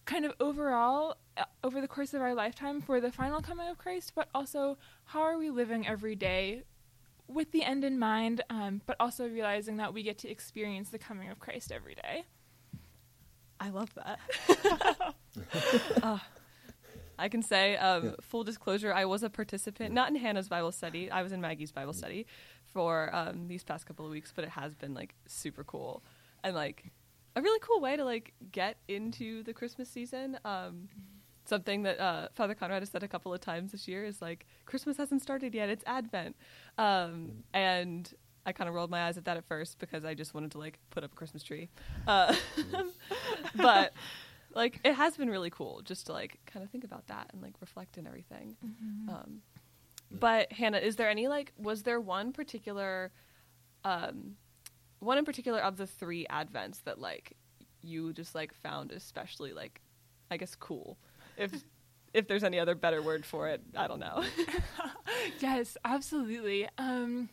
kind 0.05 0.25
of 0.25 0.33
overall, 0.39 1.15
uh, 1.37 1.45
over 1.63 1.81
the 1.81 1.87
course 1.87 2.13
of 2.13 2.21
our 2.21 2.33
lifetime 2.33 2.81
for 2.81 3.01
the 3.01 3.11
final 3.11 3.41
coming 3.41 3.67
of 3.67 3.77
Christ, 3.77 4.13
but 4.15 4.29
also 4.33 4.77
how 5.05 5.21
are 5.21 5.37
we 5.37 5.49
living 5.49 5.87
every 5.87 6.15
day 6.15 6.63
with 7.27 7.51
the 7.51 7.63
end 7.63 7.83
in 7.83 7.97
mind, 7.97 8.41
um, 8.49 8.81
but 8.85 8.95
also 8.99 9.27
realizing 9.27 9.77
that 9.77 9.93
we 9.93 10.03
get 10.03 10.17
to 10.19 10.29
experience 10.29 10.89
the 10.89 10.99
coming 10.99 11.29
of 11.29 11.39
Christ 11.39 11.71
every 11.71 11.95
day. 11.95 12.25
I 13.59 13.69
love 13.69 13.93
that. 13.93 14.19
uh, 16.01 16.17
I 17.21 17.29
can 17.29 17.43
say, 17.43 17.77
um, 17.77 18.05
yeah. 18.05 18.11
full 18.19 18.43
disclosure, 18.43 18.91
I 18.91 19.05
was 19.05 19.21
a 19.21 19.29
participant, 19.29 19.93
not 19.93 20.09
in 20.09 20.15
Hannah's 20.15 20.49
Bible 20.49 20.71
study. 20.71 21.11
I 21.11 21.21
was 21.21 21.31
in 21.31 21.39
Maggie's 21.39 21.71
Bible 21.71 21.93
study 21.93 22.25
for 22.73 23.13
um, 23.13 23.47
these 23.47 23.63
past 23.63 23.85
couple 23.85 24.05
of 24.05 24.11
weeks, 24.11 24.33
but 24.35 24.43
it 24.43 24.49
has 24.49 24.73
been 24.73 24.95
like 24.95 25.13
super 25.27 25.63
cool 25.63 26.03
and 26.43 26.55
like 26.55 26.91
a 27.35 27.41
really 27.41 27.59
cool 27.61 27.79
way 27.79 27.95
to 27.95 28.03
like 28.03 28.33
get 28.51 28.77
into 28.87 29.43
the 29.43 29.53
Christmas 29.53 29.87
season. 29.87 30.39
Um, 30.43 30.89
something 31.45 31.83
that 31.83 31.99
uh, 31.99 32.29
Father 32.33 32.55
Conrad 32.55 32.81
has 32.81 32.89
said 32.89 33.03
a 33.03 33.07
couple 33.07 33.31
of 33.31 33.39
times 33.39 33.71
this 33.71 33.87
year 33.87 34.03
is 34.03 34.19
like 34.19 34.47
Christmas 34.65 34.97
hasn't 34.97 35.21
started 35.21 35.53
yet; 35.53 35.69
it's 35.69 35.83
Advent, 35.85 36.35
um, 36.79 37.43
and 37.53 38.11
I 38.47 38.51
kind 38.51 38.67
of 38.67 38.73
rolled 38.73 38.89
my 38.89 39.03
eyes 39.03 39.17
at 39.17 39.25
that 39.25 39.37
at 39.37 39.45
first 39.45 39.77
because 39.77 40.03
I 40.05 40.15
just 40.15 40.33
wanted 40.33 40.51
to 40.53 40.57
like 40.57 40.79
put 40.89 41.03
up 41.03 41.13
a 41.13 41.15
Christmas 41.15 41.43
tree, 41.43 41.69
uh, 42.07 42.35
but 43.55 43.93
like 44.53 44.79
it 44.83 44.93
has 44.93 45.17
been 45.17 45.29
really 45.29 45.49
cool 45.49 45.81
just 45.83 46.07
to 46.07 46.13
like 46.13 46.39
kind 46.45 46.63
of 46.63 46.71
think 46.71 46.83
about 46.83 47.07
that 47.07 47.29
and 47.33 47.41
like 47.41 47.53
reflect 47.61 47.97
and 47.97 48.07
everything. 48.07 48.55
Mm-hmm. 48.65 49.09
Um, 49.09 49.41
but 50.11 50.51
Hannah, 50.51 50.79
is 50.79 50.95
there 50.95 51.09
any 51.09 51.27
like 51.27 51.53
was 51.57 51.83
there 51.83 51.99
one 51.99 52.33
particular, 52.33 53.11
um, 53.83 54.35
one 54.99 55.17
in 55.17 55.25
particular 55.25 55.59
of 55.59 55.77
the 55.77 55.87
three 55.87 56.25
advents 56.29 56.83
that 56.83 56.99
like 56.99 57.33
you 57.81 58.13
just 58.13 58.35
like 58.35 58.53
found 58.53 58.91
especially 58.91 59.53
like, 59.53 59.81
I 60.29 60.37
guess 60.37 60.55
cool, 60.55 60.97
if 61.37 61.51
if 62.13 62.27
there's 62.27 62.43
any 62.43 62.59
other 62.59 62.75
better 62.75 63.01
word 63.01 63.25
for 63.25 63.47
it, 63.47 63.61
I 63.75 63.87
don't 63.87 63.99
know. 63.99 64.23
yes, 65.39 65.77
absolutely. 65.85 66.67
Um, 66.77 67.29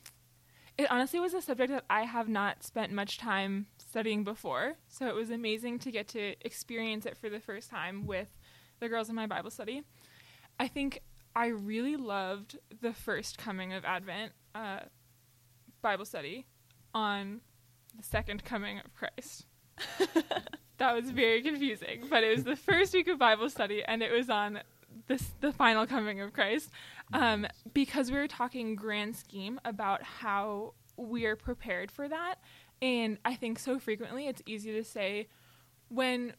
it 0.78 0.90
honestly 0.90 1.18
was 1.18 1.34
a 1.34 1.42
subject 1.42 1.70
that 1.70 1.84
I 1.90 2.02
have 2.02 2.28
not 2.28 2.62
spent 2.62 2.92
much 2.92 3.18
time 3.18 3.66
studying 3.78 4.22
before. 4.22 4.74
So 4.86 5.08
it 5.08 5.14
was 5.14 5.30
amazing 5.30 5.80
to 5.80 5.90
get 5.90 6.06
to 6.08 6.34
experience 6.40 7.04
it 7.04 7.16
for 7.18 7.28
the 7.28 7.40
first 7.40 7.68
time 7.68 8.06
with 8.06 8.28
the 8.78 8.88
girls 8.88 9.08
in 9.08 9.16
my 9.16 9.26
Bible 9.26 9.50
study. 9.50 9.82
I 10.60 10.68
think 10.68 11.02
I 11.34 11.48
really 11.48 11.96
loved 11.96 12.58
the 12.80 12.92
first 12.92 13.38
coming 13.38 13.72
of 13.72 13.84
Advent 13.84 14.32
uh, 14.54 14.80
Bible 15.82 16.04
study 16.04 16.46
on 16.94 17.40
the 17.96 18.04
second 18.04 18.44
coming 18.44 18.78
of 18.78 18.94
Christ. 18.94 19.46
that 20.78 20.94
was 20.94 21.10
very 21.10 21.42
confusing, 21.42 22.04
but 22.08 22.22
it 22.22 22.34
was 22.34 22.44
the 22.44 22.56
first 22.56 22.94
week 22.94 23.08
of 23.08 23.18
Bible 23.18 23.50
study, 23.50 23.82
and 23.84 24.02
it 24.02 24.12
was 24.12 24.30
on 24.30 24.60
this 25.06 25.30
the 25.40 25.52
final 25.52 25.86
coming 25.86 26.20
of 26.20 26.32
Christ, 26.32 26.70
um, 27.12 27.46
because 27.72 28.10
we 28.10 28.18
were 28.18 28.28
talking 28.28 28.74
grand 28.74 29.16
scheme 29.16 29.60
about 29.64 30.02
how 30.02 30.74
we 30.96 31.26
are 31.26 31.36
prepared 31.36 31.90
for 31.90 32.08
that, 32.08 32.36
and 32.82 33.18
I 33.24 33.34
think 33.34 33.58
so 33.58 33.78
frequently 33.78 34.26
it's 34.26 34.42
easy 34.46 34.72
to 34.72 34.84
say 34.84 35.28
when 35.88 36.34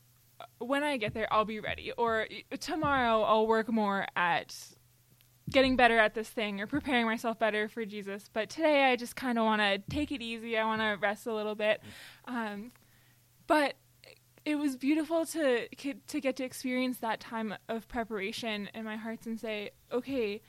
when 0.60 0.84
I 0.84 0.96
get 0.98 1.14
there 1.14 1.28
I'll 1.34 1.44
be 1.44 1.60
ready 1.60 1.92
or 1.92 2.28
tomorrow 2.62 3.24
I'll 3.24 3.46
work 3.46 3.70
more 3.70 4.06
at 4.16 4.56
getting 5.50 5.76
better 5.76 5.98
at 5.98 6.14
this 6.14 6.30
thing 6.30 6.62
or 6.62 6.68
preparing 6.68 7.06
myself 7.06 7.40
better 7.40 7.68
for 7.68 7.86
Jesus. 7.86 8.30
But 8.32 8.50
today 8.50 8.86
I 8.86 8.96
just 8.96 9.16
kind 9.16 9.38
of 9.38 9.46
want 9.46 9.62
to 9.62 9.80
take 9.90 10.12
it 10.12 10.22
easy. 10.22 10.58
I 10.58 10.66
want 10.66 10.82
to 10.82 10.98
rest 11.02 11.28
a 11.28 11.34
little 11.34 11.56
bit. 11.56 11.82
Um, 12.26 12.72
but 13.48 13.74
it 14.46 14.56
was 14.56 14.78
beautiful 14.78 15.26
to 15.26 15.68
to 15.68 16.22
get 16.22 16.36
to 16.38 16.44
experience 16.44 17.00
that 17.00 17.20
time 17.20 17.56
of 17.68 17.88
preparation 17.88 18.70
in 18.74 18.86
my 18.86 18.96
hearts 18.96 19.26
and 19.28 19.40
say, 19.40 19.72
okay, 19.92 20.42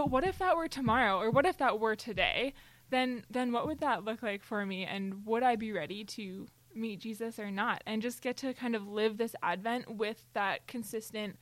but 0.00 0.10
what 0.10 0.24
if 0.24 0.38
that 0.38 0.56
were 0.56 0.68
tomorrow 0.68 1.18
or 1.20 1.30
what 1.30 1.44
if 1.44 1.58
that 1.58 1.78
were 1.78 1.94
today? 1.94 2.54
then 2.90 3.24
then 3.30 3.52
what 3.52 3.66
would 3.66 3.80
that 3.80 4.04
look 4.04 4.22
like 4.22 4.42
for 4.42 4.66
me? 4.66 4.84
And 4.84 5.24
would 5.26 5.42
I 5.42 5.56
be 5.56 5.72
ready 5.72 6.04
to 6.04 6.46
meet 6.74 7.00
Jesus 7.00 7.38
or 7.38 7.50
not? 7.50 7.82
And 7.86 8.02
just 8.02 8.22
get 8.22 8.36
to 8.38 8.52
kind 8.52 8.74
of 8.74 8.88
live 8.88 9.16
this 9.16 9.34
advent 9.42 9.96
with 9.96 10.24
that 10.34 10.66
consistent 10.66 11.36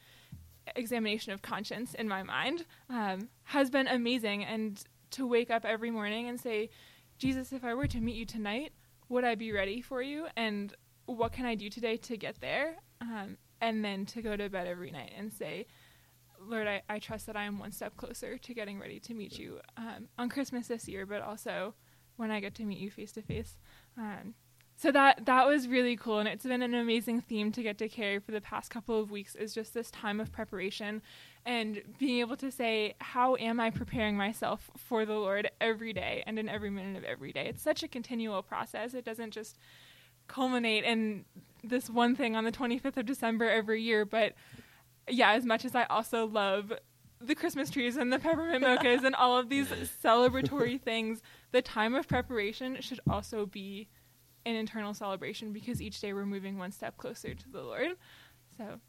examination 0.76 1.32
of 1.32 1.40
conscience 1.40 1.94
in 1.94 2.08
my 2.08 2.22
mind 2.22 2.66
um, 2.90 3.28
has 3.44 3.70
been 3.70 3.88
amazing. 3.88 4.44
And 4.44 4.82
to 5.12 5.26
wake 5.26 5.50
up 5.50 5.64
every 5.64 5.90
morning 5.90 6.28
and 6.28 6.38
say 6.38 6.68
Jesus 7.16 7.52
if 7.52 7.64
I 7.64 7.74
were 7.74 7.86
to 7.86 8.00
meet 8.00 8.16
you 8.16 8.26
tonight 8.26 8.72
would 9.08 9.24
I 9.24 9.36
be 9.36 9.52
ready 9.52 9.80
for 9.80 10.02
you? 10.02 10.26
And 10.36 10.74
what 11.06 11.32
can 11.32 11.46
I 11.46 11.54
do 11.54 11.70
today 11.70 11.96
to 11.96 12.18
get 12.18 12.42
there? 12.42 12.74
Um, 13.00 13.38
and 13.62 13.82
then 13.82 14.04
to 14.06 14.20
go 14.20 14.36
to 14.36 14.50
bed 14.50 14.66
every 14.66 14.90
night 14.90 15.12
and 15.16 15.32
say 15.32 15.66
Lord, 16.48 16.66
I, 16.66 16.82
I 16.88 16.98
trust 16.98 17.26
that 17.26 17.36
I 17.36 17.44
am 17.44 17.58
one 17.58 17.72
step 17.72 17.96
closer 17.96 18.38
to 18.38 18.54
getting 18.54 18.78
ready 18.78 18.98
to 19.00 19.14
meet 19.14 19.38
you 19.38 19.60
um, 19.76 20.08
on 20.18 20.28
Christmas 20.28 20.68
this 20.68 20.88
year, 20.88 21.06
but 21.06 21.22
also 21.22 21.74
when 22.16 22.30
I 22.30 22.40
get 22.40 22.54
to 22.56 22.64
meet 22.64 22.78
you 22.78 22.90
face 22.90 23.12
to 23.12 23.22
face. 23.22 23.56
So 24.76 24.92
that 24.92 25.26
that 25.26 25.44
was 25.44 25.66
really 25.66 25.96
cool, 25.96 26.20
and 26.20 26.28
it's 26.28 26.44
been 26.44 26.62
an 26.62 26.72
amazing 26.72 27.20
theme 27.20 27.50
to 27.50 27.64
get 27.64 27.78
to 27.78 27.88
carry 27.88 28.20
for 28.20 28.30
the 28.30 28.40
past 28.40 28.70
couple 28.70 29.00
of 29.00 29.10
weeks. 29.10 29.34
Is 29.34 29.52
just 29.52 29.74
this 29.74 29.90
time 29.90 30.20
of 30.20 30.30
preparation, 30.30 31.02
and 31.44 31.82
being 31.98 32.20
able 32.20 32.36
to 32.36 32.52
say, 32.52 32.94
"How 33.00 33.34
am 33.36 33.58
I 33.58 33.70
preparing 33.70 34.16
myself 34.16 34.70
for 34.76 35.04
the 35.04 35.14
Lord 35.14 35.50
every 35.60 35.92
day 35.92 36.22
and 36.28 36.38
in 36.38 36.48
every 36.48 36.70
minute 36.70 36.96
of 36.96 37.02
every 37.02 37.32
day?" 37.32 37.46
It's 37.46 37.60
such 37.60 37.82
a 37.82 37.88
continual 37.88 38.40
process. 38.40 38.94
It 38.94 39.04
doesn't 39.04 39.32
just 39.32 39.58
culminate 40.28 40.84
in 40.84 41.24
this 41.64 41.90
one 41.90 42.14
thing 42.14 42.36
on 42.36 42.44
the 42.44 42.52
25th 42.52 42.98
of 42.98 43.06
December 43.06 43.50
every 43.50 43.82
year, 43.82 44.04
but 44.04 44.34
yeah, 45.10 45.32
as 45.32 45.44
much 45.44 45.64
as 45.64 45.74
I 45.74 45.84
also 45.84 46.26
love 46.26 46.72
the 47.20 47.34
Christmas 47.34 47.70
trees 47.70 47.96
and 47.96 48.12
the 48.12 48.18
peppermint 48.18 48.64
mochas 48.64 49.04
and 49.04 49.14
all 49.14 49.36
of 49.36 49.48
these 49.48 49.68
celebratory 50.04 50.80
things, 50.80 51.22
the 51.52 51.62
time 51.62 51.94
of 51.94 52.06
preparation 52.06 52.80
should 52.80 53.00
also 53.08 53.46
be 53.46 53.88
an 54.46 54.54
internal 54.54 54.94
celebration 54.94 55.52
because 55.52 55.82
each 55.82 56.00
day 56.00 56.12
we're 56.12 56.26
moving 56.26 56.58
one 56.58 56.72
step 56.72 56.96
closer 56.96 57.34
to 57.34 57.48
the 57.50 57.62
Lord. 57.62 57.90
So 58.56 58.80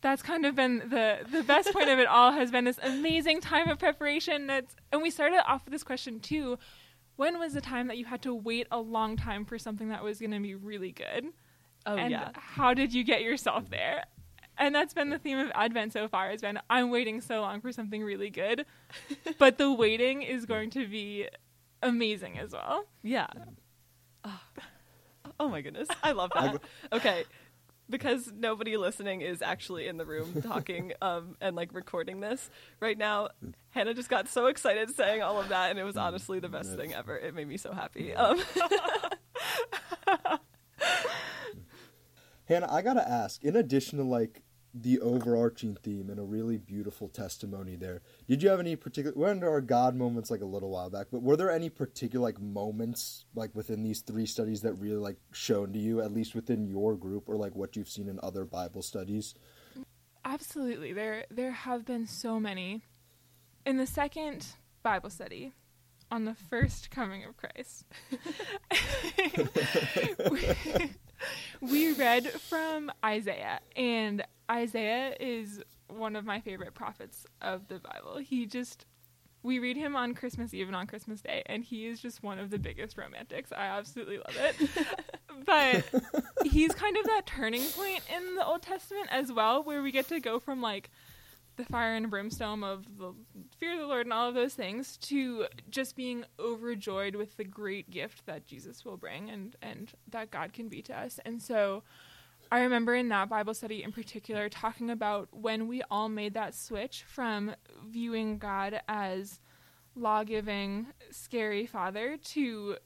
that's 0.00 0.22
kind 0.22 0.44
of 0.46 0.54
been 0.54 0.78
the 0.88 1.18
the 1.30 1.42
best 1.42 1.72
point 1.72 1.88
of 1.88 1.98
it 1.98 2.06
all 2.06 2.32
has 2.32 2.50
been 2.50 2.64
this 2.64 2.78
amazing 2.82 3.40
time 3.40 3.68
of 3.68 3.78
preparation. 3.78 4.46
That's 4.46 4.74
and 4.92 5.02
we 5.02 5.10
started 5.10 5.42
off 5.46 5.64
with 5.64 5.72
this 5.72 5.84
question 5.84 6.20
too. 6.20 6.58
When 7.16 7.38
was 7.38 7.52
the 7.52 7.60
time 7.60 7.88
that 7.88 7.98
you 7.98 8.04
had 8.04 8.22
to 8.22 8.34
wait 8.34 8.66
a 8.70 8.80
long 8.80 9.16
time 9.16 9.44
for 9.44 9.58
something 9.58 9.90
that 9.90 10.02
was 10.02 10.18
going 10.18 10.32
to 10.32 10.40
be 10.40 10.54
really 10.54 10.92
good? 10.92 11.26
Oh 11.86 11.96
and 11.96 12.10
yeah. 12.10 12.30
How 12.34 12.74
did 12.74 12.92
you 12.92 13.04
get 13.04 13.22
yourself 13.22 13.68
there? 13.70 14.04
And 14.58 14.74
that's 14.74 14.94
been 14.94 15.10
the 15.10 15.18
theme 15.18 15.38
of 15.38 15.50
Advent 15.54 15.92
so 15.92 16.08
far. 16.08 16.30
Has 16.30 16.40
been 16.40 16.58
I'm 16.68 16.90
waiting 16.90 17.20
so 17.20 17.40
long 17.40 17.60
for 17.60 17.72
something 17.72 18.02
really 18.02 18.30
good, 18.30 18.66
but 19.38 19.58
the 19.58 19.72
waiting 19.72 20.22
is 20.22 20.46
going 20.46 20.70
to 20.70 20.86
be 20.86 21.28
amazing 21.82 22.38
as 22.38 22.52
well. 22.52 22.86
Yeah. 23.02 23.26
Oh, 24.24 24.40
oh 25.40 25.48
my 25.48 25.60
goodness. 25.60 25.88
I 26.02 26.12
love 26.12 26.30
that. 26.34 26.60
Okay. 26.92 27.24
Because 27.90 28.32
nobody 28.34 28.76
listening 28.76 29.20
is 29.20 29.42
actually 29.42 29.86
in 29.86 29.98
the 29.98 30.06
room 30.06 30.40
talking 30.40 30.92
um, 31.02 31.36
and 31.40 31.54
like 31.56 31.74
recording 31.74 32.20
this 32.20 32.48
right 32.80 32.96
now, 32.96 33.28
Hannah 33.70 33.92
just 33.92 34.08
got 34.08 34.28
so 34.28 34.46
excited 34.46 34.94
saying 34.94 35.20
all 35.20 35.38
of 35.38 35.48
that, 35.50 35.70
and 35.70 35.78
it 35.78 35.82
was 35.82 35.96
honestly 35.96 36.38
the 36.38 36.48
best 36.48 36.74
thing 36.76 36.94
ever. 36.94 37.16
It 37.16 37.34
made 37.34 37.48
me 37.48 37.58
so 37.58 37.72
happy. 37.72 38.14
Um, 38.14 38.40
Hannah, 42.46 42.70
I 42.70 42.82
gotta 42.82 43.08
ask. 43.08 43.44
In 43.44 43.56
addition 43.56 43.98
to 43.98 44.04
like 44.04 44.42
the 44.74 44.98
overarching 45.00 45.76
theme 45.82 46.08
and 46.08 46.18
a 46.18 46.22
really 46.22 46.56
beautiful 46.56 47.08
testimony 47.08 47.76
there, 47.76 48.02
did 48.28 48.42
you 48.42 48.48
have 48.48 48.60
any 48.60 48.76
particular? 48.76 49.16
We're 49.16 49.30
under 49.30 49.48
our 49.48 49.60
God 49.60 49.94
moments 49.94 50.30
like 50.30 50.40
a 50.40 50.46
little 50.46 50.70
while 50.70 50.90
back, 50.90 51.08
but 51.12 51.22
were 51.22 51.36
there 51.36 51.50
any 51.50 51.70
particular 51.70 52.22
like 52.22 52.40
moments 52.40 53.24
like 53.34 53.54
within 53.54 53.82
these 53.82 54.00
three 54.00 54.26
studies 54.26 54.62
that 54.62 54.74
really 54.74 54.96
like 54.96 55.16
shown 55.32 55.72
to 55.72 55.78
you, 55.78 56.00
at 56.00 56.12
least 56.12 56.34
within 56.34 56.66
your 56.66 56.96
group, 56.96 57.28
or 57.28 57.36
like 57.36 57.54
what 57.54 57.76
you've 57.76 57.88
seen 57.88 58.08
in 58.08 58.18
other 58.22 58.44
Bible 58.44 58.82
studies? 58.82 59.34
Absolutely. 60.24 60.92
There 60.92 61.24
there 61.30 61.52
have 61.52 61.84
been 61.84 62.06
so 62.06 62.40
many. 62.40 62.82
In 63.64 63.76
the 63.76 63.86
second 63.86 64.44
Bible 64.82 65.10
study 65.10 65.52
on 66.10 66.24
the 66.26 66.34
first 66.34 66.90
coming 66.90 67.24
of 67.24 67.36
Christ. 67.36 67.84
we 70.30 70.54
read 72.02 72.28
from 72.32 72.90
Isaiah 73.04 73.60
and 73.76 74.24
Isaiah 74.50 75.14
is 75.20 75.62
one 75.86 76.16
of 76.16 76.24
my 76.24 76.40
favorite 76.40 76.74
prophets 76.74 77.26
of 77.40 77.68
the 77.68 77.78
Bible. 77.78 78.18
He 78.18 78.44
just 78.44 78.86
we 79.44 79.60
read 79.60 79.76
him 79.76 79.94
on 79.94 80.14
Christmas 80.14 80.52
Eve 80.52 80.66
and 80.66 80.74
on 80.74 80.88
Christmas 80.88 81.20
Day, 81.20 81.44
and 81.46 81.62
he 81.62 81.86
is 81.86 82.00
just 82.00 82.22
one 82.22 82.40
of 82.40 82.50
the 82.50 82.58
biggest 82.58 82.98
romantics. 82.98 83.52
I 83.52 83.66
absolutely 83.66 84.18
love 84.18 84.36
it. 84.36 84.70
but 85.46 85.84
he's 86.44 86.72
kind 86.74 86.96
of 86.96 87.04
that 87.04 87.22
turning 87.26 87.64
point 87.66 88.02
in 88.14 88.34
the 88.34 88.44
Old 88.44 88.62
Testament 88.62 89.08
as 89.10 89.32
well, 89.32 89.62
where 89.62 89.80
we 89.80 89.92
get 89.92 90.08
to 90.08 90.18
go 90.18 90.40
from 90.40 90.60
like 90.60 90.90
the 91.56 91.64
fire 91.64 91.94
and 91.94 92.10
brimstone 92.10 92.64
of 92.64 92.98
the 92.98 93.12
fear 93.58 93.74
of 93.74 93.80
the 93.80 93.86
Lord 93.86 94.06
and 94.06 94.12
all 94.12 94.28
of 94.28 94.34
those 94.34 94.54
things 94.54 94.96
to 94.98 95.46
just 95.70 95.96
being 95.96 96.24
overjoyed 96.38 97.14
with 97.14 97.36
the 97.36 97.44
great 97.44 97.90
gift 97.90 98.26
that 98.26 98.46
Jesus 98.46 98.84
will 98.84 98.96
bring 98.96 99.30
and 99.30 99.56
and 99.60 99.92
that 100.10 100.30
God 100.30 100.52
can 100.52 100.68
be 100.68 100.82
to 100.82 100.98
us. 100.98 101.20
And 101.24 101.42
so 101.42 101.82
I 102.50 102.60
remember 102.60 102.94
in 102.94 103.08
that 103.08 103.28
Bible 103.28 103.54
study 103.54 103.82
in 103.82 103.92
particular 103.92 104.48
talking 104.48 104.90
about 104.90 105.28
when 105.32 105.68
we 105.68 105.82
all 105.90 106.08
made 106.08 106.34
that 106.34 106.54
switch 106.54 107.04
from 107.06 107.54
viewing 107.86 108.38
God 108.38 108.80
as 108.88 109.40
law-giving, 109.94 110.86
scary 111.10 111.66
father 111.66 112.16
to 112.16 112.76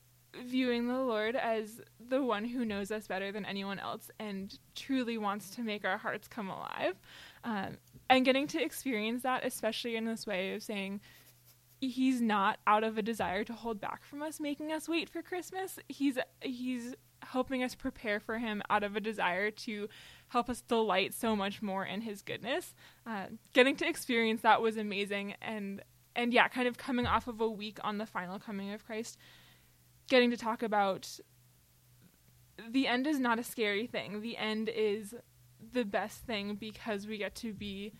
viewing 0.44 0.86
the 0.86 0.98
Lord 0.98 1.34
as 1.34 1.80
the 1.98 2.22
one 2.22 2.44
who 2.44 2.64
knows 2.64 2.90
us 2.90 3.06
better 3.06 3.32
than 3.32 3.46
anyone 3.46 3.78
else 3.78 4.10
and 4.18 4.58
truly 4.74 5.16
wants 5.18 5.50
to 5.50 5.62
make 5.62 5.84
our 5.84 5.98
hearts 5.98 6.28
come 6.28 6.48
alive. 6.48 6.96
Um, 7.46 7.78
and 8.10 8.24
getting 8.24 8.46
to 8.48 8.62
experience 8.62 9.22
that, 9.22 9.46
especially 9.46 9.96
in 9.96 10.04
this 10.04 10.26
way 10.26 10.52
of 10.52 10.62
saying, 10.62 11.00
he's 11.80 12.20
not 12.20 12.58
out 12.66 12.84
of 12.84 12.98
a 12.98 13.02
desire 13.02 13.44
to 13.44 13.52
hold 13.52 13.80
back 13.80 14.04
from 14.04 14.22
us 14.22 14.40
making 14.40 14.72
us 14.72 14.88
wait 14.88 15.08
for 15.08 15.22
christmas. 15.22 15.78
He's 15.88 16.18
he's 16.40 16.94
helping 17.22 17.62
us 17.62 17.74
prepare 17.74 18.18
for 18.18 18.38
him 18.38 18.62
out 18.68 18.82
of 18.82 18.96
a 18.96 19.00
desire 19.00 19.50
to 19.50 19.88
help 20.28 20.48
us 20.48 20.60
delight 20.62 21.14
so 21.14 21.36
much 21.36 21.62
more 21.62 21.84
in 21.84 22.00
his 22.00 22.22
goodness. 22.22 22.74
Uh, 23.06 23.26
getting 23.52 23.76
to 23.76 23.88
experience 23.88 24.42
that 24.42 24.60
was 24.60 24.76
amazing. 24.76 25.34
And 25.40 25.82
and 26.14 26.32
yeah 26.32 26.48
kind 26.48 26.66
of 26.66 26.78
coming 26.78 27.06
off 27.06 27.28
of 27.28 27.40
a 27.40 27.48
week 27.48 27.78
on 27.84 27.98
the 27.98 28.06
final 28.06 28.38
coming 28.38 28.72
of 28.72 28.86
christ 28.86 29.18
getting 30.08 30.30
to 30.30 30.36
talk 30.36 30.62
about 30.62 31.20
the 32.70 32.86
end 32.86 33.06
is 33.06 33.18
not 33.18 33.38
a 33.38 33.42
scary 33.42 33.86
thing. 33.86 34.20
The 34.20 34.36
end 34.36 34.68
is 34.68 35.14
the 35.76 35.84
best 35.84 36.20
thing 36.26 36.54
because 36.54 37.06
we 37.06 37.18
get 37.18 37.34
to 37.34 37.52
be 37.52 37.92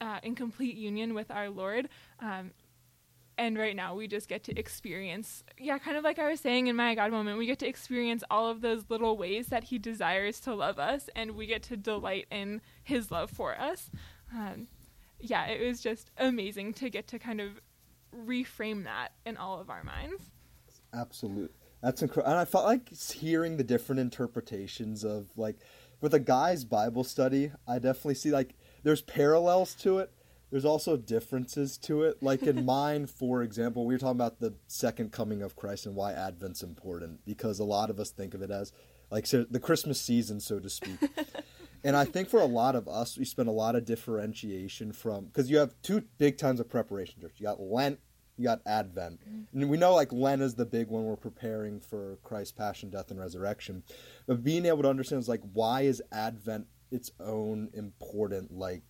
uh, 0.00 0.18
in 0.22 0.34
complete 0.34 0.76
union 0.76 1.14
with 1.14 1.30
our 1.30 1.50
lord 1.50 1.88
um, 2.20 2.50
and 3.36 3.58
right 3.58 3.76
now 3.76 3.94
we 3.94 4.06
just 4.06 4.26
get 4.28 4.42
to 4.44 4.58
experience 4.58 5.44
yeah 5.58 5.76
kind 5.78 5.96
of 5.96 6.02
like 6.02 6.18
i 6.18 6.28
was 6.28 6.40
saying 6.40 6.66
in 6.66 6.76
my 6.76 6.94
god 6.94 7.10
moment 7.10 7.36
we 7.36 7.46
get 7.46 7.58
to 7.58 7.68
experience 7.68 8.24
all 8.30 8.48
of 8.48 8.62
those 8.62 8.84
little 8.88 9.18
ways 9.18 9.48
that 9.48 9.64
he 9.64 9.78
desires 9.78 10.40
to 10.40 10.54
love 10.54 10.78
us 10.78 11.10
and 11.14 11.32
we 11.32 11.46
get 11.46 11.62
to 11.62 11.76
delight 11.76 12.26
in 12.30 12.60
his 12.82 13.10
love 13.10 13.30
for 13.30 13.58
us 13.58 13.90
um, 14.32 14.66
yeah 15.20 15.44
it 15.46 15.64
was 15.64 15.80
just 15.80 16.10
amazing 16.16 16.72
to 16.72 16.88
get 16.88 17.06
to 17.06 17.18
kind 17.18 17.40
of 17.40 17.60
reframe 18.26 18.84
that 18.84 19.10
in 19.26 19.36
all 19.36 19.60
of 19.60 19.68
our 19.68 19.84
minds 19.84 20.22
Absolutely. 20.94 21.48
That's 21.82 22.00
incredible. 22.02 22.32
And 22.32 22.40
I 22.40 22.44
felt 22.44 22.64
like 22.64 22.88
hearing 22.88 23.56
the 23.56 23.64
different 23.64 24.00
interpretations 24.00 25.04
of 25.04 25.26
like 25.36 25.56
with 26.04 26.12
a 26.12 26.20
guy's 26.20 26.66
Bible 26.66 27.02
study, 27.02 27.50
I 27.66 27.78
definitely 27.78 28.16
see 28.16 28.30
like 28.30 28.54
there's 28.82 29.00
parallels 29.00 29.74
to 29.76 30.00
it. 30.00 30.12
There's 30.50 30.66
also 30.66 30.98
differences 30.98 31.78
to 31.78 32.02
it. 32.02 32.22
Like 32.22 32.42
in 32.42 32.62
mine, 32.66 33.06
for 33.06 33.42
example, 33.42 33.86
we 33.86 33.94
were 33.94 33.98
talking 33.98 34.18
about 34.20 34.38
the 34.38 34.52
second 34.66 35.12
coming 35.12 35.40
of 35.40 35.56
Christ 35.56 35.86
and 35.86 35.96
why 35.96 36.12
Advent's 36.12 36.62
important 36.62 37.24
because 37.24 37.58
a 37.58 37.64
lot 37.64 37.88
of 37.88 37.98
us 37.98 38.10
think 38.10 38.34
of 38.34 38.42
it 38.42 38.50
as 38.50 38.70
like 39.10 39.26
so 39.26 39.46
the 39.50 39.58
Christmas 39.58 39.98
season, 39.98 40.40
so 40.40 40.60
to 40.60 40.68
speak. 40.68 40.98
and 41.84 41.96
I 41.96 42.04
think 42.04 42.28
for 42.28 42.40
a 42.40 42.44
lot 42.44 42.76
of 42.76 42.86
us, 42.86 43.16
we 43.16 43.24
spend 43.24 43.48
a 43.48 43.52
lot 43.52 43.74
of 43.74 43.86
differentiation 43.86 44.92
from 44.92 45.24
because 45.24 45.50
you 45.50 45.56
have 45.56 45.74
two 45.80 46.02
big 46.18 46.36
times 46.36 46.60
of 46.60 46.68
preparation. 46.68 47.22
Church. 47.22 47.36
You 47.38 47.46
got 47.46 47.62
Lent 47.62 47.98
you 48.36 48.44
got 48.44 48.60
Advent. 48.66 49.20
And 49.52 49.68
we 49.68 49.76
know 49.76 49.94
like 49.94 50.12
Lent 50.12 50.42
is 50.42 50.54
the 50.54 50.66
big 50.66 50.88
one 50.88 51.04
we're 51.04 51.16
preparing 51.16 51.80
for 51.80 52.18
Christ's 52.22 52.52
passion, 52.52 52.90
death, 52.90 53.10
and 53.10 53.20
resurrection. 53.20 53.82
But 54.26 54.42
being 54.42 54.66
able 54.66 54.82
to 54.82 54.90
understand 54.90 55.20
is 55.20 55.28
like 55.28 55.42
why 55.52 55.82
is 55.82 56.02
Advent 56.12 56.66
its 56.90 57.10
own 57.20 57.70
important 57.72 58.52
like 58.56 58.82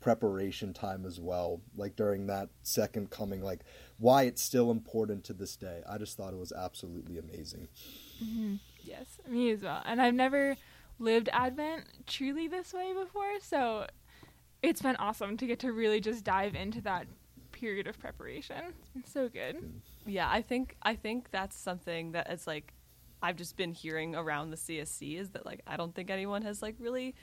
preparation 0.00 0.72
time 0.72 1.06
as 1.06 1.20
well, 1.20 1.62
like 1.76 1.96
during 1.96 2.26
that 2.26 2.48
second 2.62 3.10
coming, 3.10 3.40
like 3.40 3.60
why 3.98 4.24
it's 4.24 4.42
still 4.42 4.70
important 4.70 5.24
to 5.24 5.32
this 5.32 5.56
day. 5.56 5.80
I 5.88 5.96
just 5.96 6.16
thought 6.16 6.32
it 6.32 6.38
was 6.38 6.52
absolutely 6.52 7.18
amazing. 7.18 7.68
Mm-hmm. 8.22 8.56
Yes, 8.82 9.06
me 9.28 9.50
as 9.52 9.62
well. 9.62 9.80
And 9.86 10.02
I've 10.02 10.14
never 10.14 10.56
lived 10.98 11.28
Advent 11.32 11.84
truly 12.06 12.48
this 12.48 12.74
way 12.74 12.92
before, 12.92 13.38
so 13.40 13.86
it's 14.60 14.82
been 14.82 14.96
awesome 14.96 15.36
to 15.36 15.46
get 15.46 15.60
to 15.60 15.72
really 15.72 16.00
just 16.00 16.24
dive 16.24 16.54
into 16.54 16.80
that 16.82 17.06
period 17.62 17.86
of 17.86 17.96
preparation. 18.00 18.56
It's 18.80 18.88
been 18.88 19.04
so 19.06 19.28
good. 19.28 19.72
yeah, 20.04 20.28
I 20.28 20.42
think 20.42 20.76
I 20.82 20.96
think 20.96 21.30
that's 21.30 21.56
something 21.56 22.12
that 22.12 22.28
is 22.30 22.44
like 22.44 22.74
I've 23.22 23.36
just 23.36 23.56
been 23.56 23.72
hearing 23.72 24.16
around 24.16 24.50
the 24.50 24.56
CSC 24.56 25.16
is 25.16 25.30
that 25.30 25.46
like 25.46 25.60
I 25.64 25.76
don't 25.76 25.94
think 25.94 26.10
anyone 26.10 26.42
has 26.42 26.60
like 26.60 26.74
really 26.80 27.14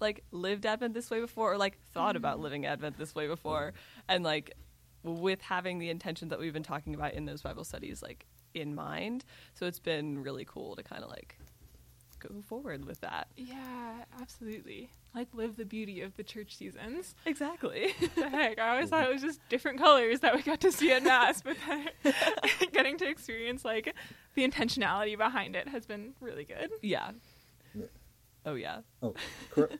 like 0.00 0.24
lived 0.30 0.64
Advent 0.64 0.94
this 0.94 1.10
way 1.10 1.20
before 1.20 1.52
or 1.52 1.58
like 1.58 1.78
thought 1.92 2.16
about 2.16 2.36
mm-hmm. 2.36 2.44
living 2.44 2.66
Advent 2.66 2.96
this 2.96 3.14
way 3.14 3.26
before. 3.26 3.74
And 4.08 4.24
like 4.24 4.54
with 5.02 5.42
having 5.42 5.78
the 5.78 5.90
intention 5.90 6.28
that 6.28 6.38
we've 6.38 6.54
been 6.54 6.62
talking 6.62 6.94
about 6.94 7.12
in 7.12 7.26
those 7.26 7.42
Bible 7.42 7.64
studies 7.64 8.02
like 8.02 8.24
in 8.54 8.74
mind. 8.74 9.26
So 9.52 9.66
it's 9.66 9.78
been 9.78 10.22
really 10.22 10.46
cool 10.46 10.74
to 10.76 10.82
kind 10.82 11.04
of 11.04 11.10
like 11.10 11.36
go 12.28 12.42
forward 12.42 12.84
with 12.84 13.00
that. 13.00 13.28
Yeah, 13.36 14.04
absolutely. 14.20 14.90
Like 15.14 15.28
live 15.34 15.56
the 15.56 15.64
beauty 15.64 16.00
of 16.00 16.16
the 16.16 16.22
church 16.22 16.56
seasons. 16.56 17.14
Exactly. 17.26 17.94
the 18.14 18.28
heck, 18.28 18.58
I 18.58 18.70
always 18.70 18.88
thought 18.88 19.04
it 19.08 19.12
was 19.12 19.22
just 19.22 19.40
different 19.48 19.78
colors 19.78 20.20
that 20.20 20.34
we 20.34 20.42
got 20.42 20.60
to 20.60 20.72
see 20.72 20.92
at 20.92 21.02
mass, 21.02 21.42
but 21.42 21.56
getting 22.72 22.96
to 22.98 23.08
experience 23.08 23.64
like 23.64 23.94
the 24.34 24.46
intentionality 24.48 25.16
behind 25.16 25.56
it 25.56 25.68
has 25.68 25.86
been 25.86 26.14
really 26.20 26.44
good. 26.44 26.70
yeah. 26.82 27.10
Yeah. 27.74 27.86
Oh 28.44 28.54
yeah. 28.54 28.78
Oh, 29.02 29.14
cor- 29.50 29.70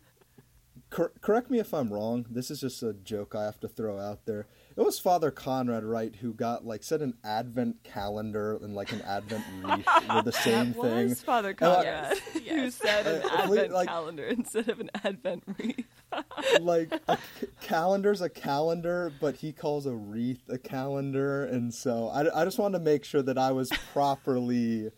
cor- 0.90 1.12
correct 1.20 1.50
me 1.50 1.59
if 1.59 1.74
I'm 1.74 1.92
wrong. 1.92 2.26
This 2.31 2.50
is 2.50 2.61
just 2.61 2.83
a 2.83 2.92
joke 2.92 3.35
I 3.35 3.44
have 3.44 3.61
to 3.61 3.68
throw 3.68 3.98
out 3.98 4.24
there. 4.26 4.46
It 4.77 4.81
was 4.81 4.99
Father 4.99 5.31
Conrad 5.31 5.85
right, 5.85 6.15
who 6.17 6.33
got 6.33 6.65
like 6.65 6.83
said 6.83 7.03
an 7.03 7.15
Advent 7.25 7.83
calendar 7.85 8.59
and 8.63 8.75
like 8.75 8.93
an 8.93 9.03
Advent 9.03 9.45
wreath 9.63 9.87
were 10.09 10.23
the 10.23 10.33
same 10.33 10.73
that 10.73 10.81
thing. 10.83 11.09
was 11.11 11.23
Father 11.23 11.51
And, 11.51 11.61
like, 11.61 11.85
Conrad 11.85 12.19
who 12.19 12.71
said 12.71 13.07
an 13.07 13.23
Uh, 13.23 13.37
Advent 13.43 13.73
like- 13.73 13.89
calendar 13.89 14.25
instead 14.25 14.69
of 14.69 14.81
an 14.81 14.91
Advent 15.05 15.45
wreath. 15.59 15.87
like 16.61 16.93
a 17.09 17.17
c- 17.41 17.47
calendar's 17.63 18.21
a 18.21 18.29
calendar, 18.29 19.13
but 19.21 19.37
he 19.37 19.53
calls 19.53 19.87
a 19.87 19.93
wreath 19.95 20.43
a 20.49 20.59
calendar, 20.59 21.45
and 21.45 21.73
so 21.73 22.09
I, 22.09 22.43
I 22.43 22.45
just 22.45 22.59
wanted 22.59 22.79
to 22.79 22.85
make 22.85 23.05
sure 23.05 23.23
that 23.23 23.39
I 23.39 23.53
was 23.53 23.71
properly 23.95 24.91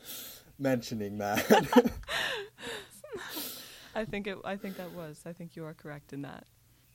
mentioning 0.59 1.19
that. 1.19 1.45
I 3.95 4.05
think 4.05 4.27
it. 4.27 4.39
I 4.45 4.57
think 4.57 4.77
that 4.77 4.91
was. 4.93 5.23
I 5.25 5.33
think 5.33 5.55
you 5.55 5.65
are 5.65 5.75
correct 5.75 6.13
in 6.13 6.23
that. 6.23 6.47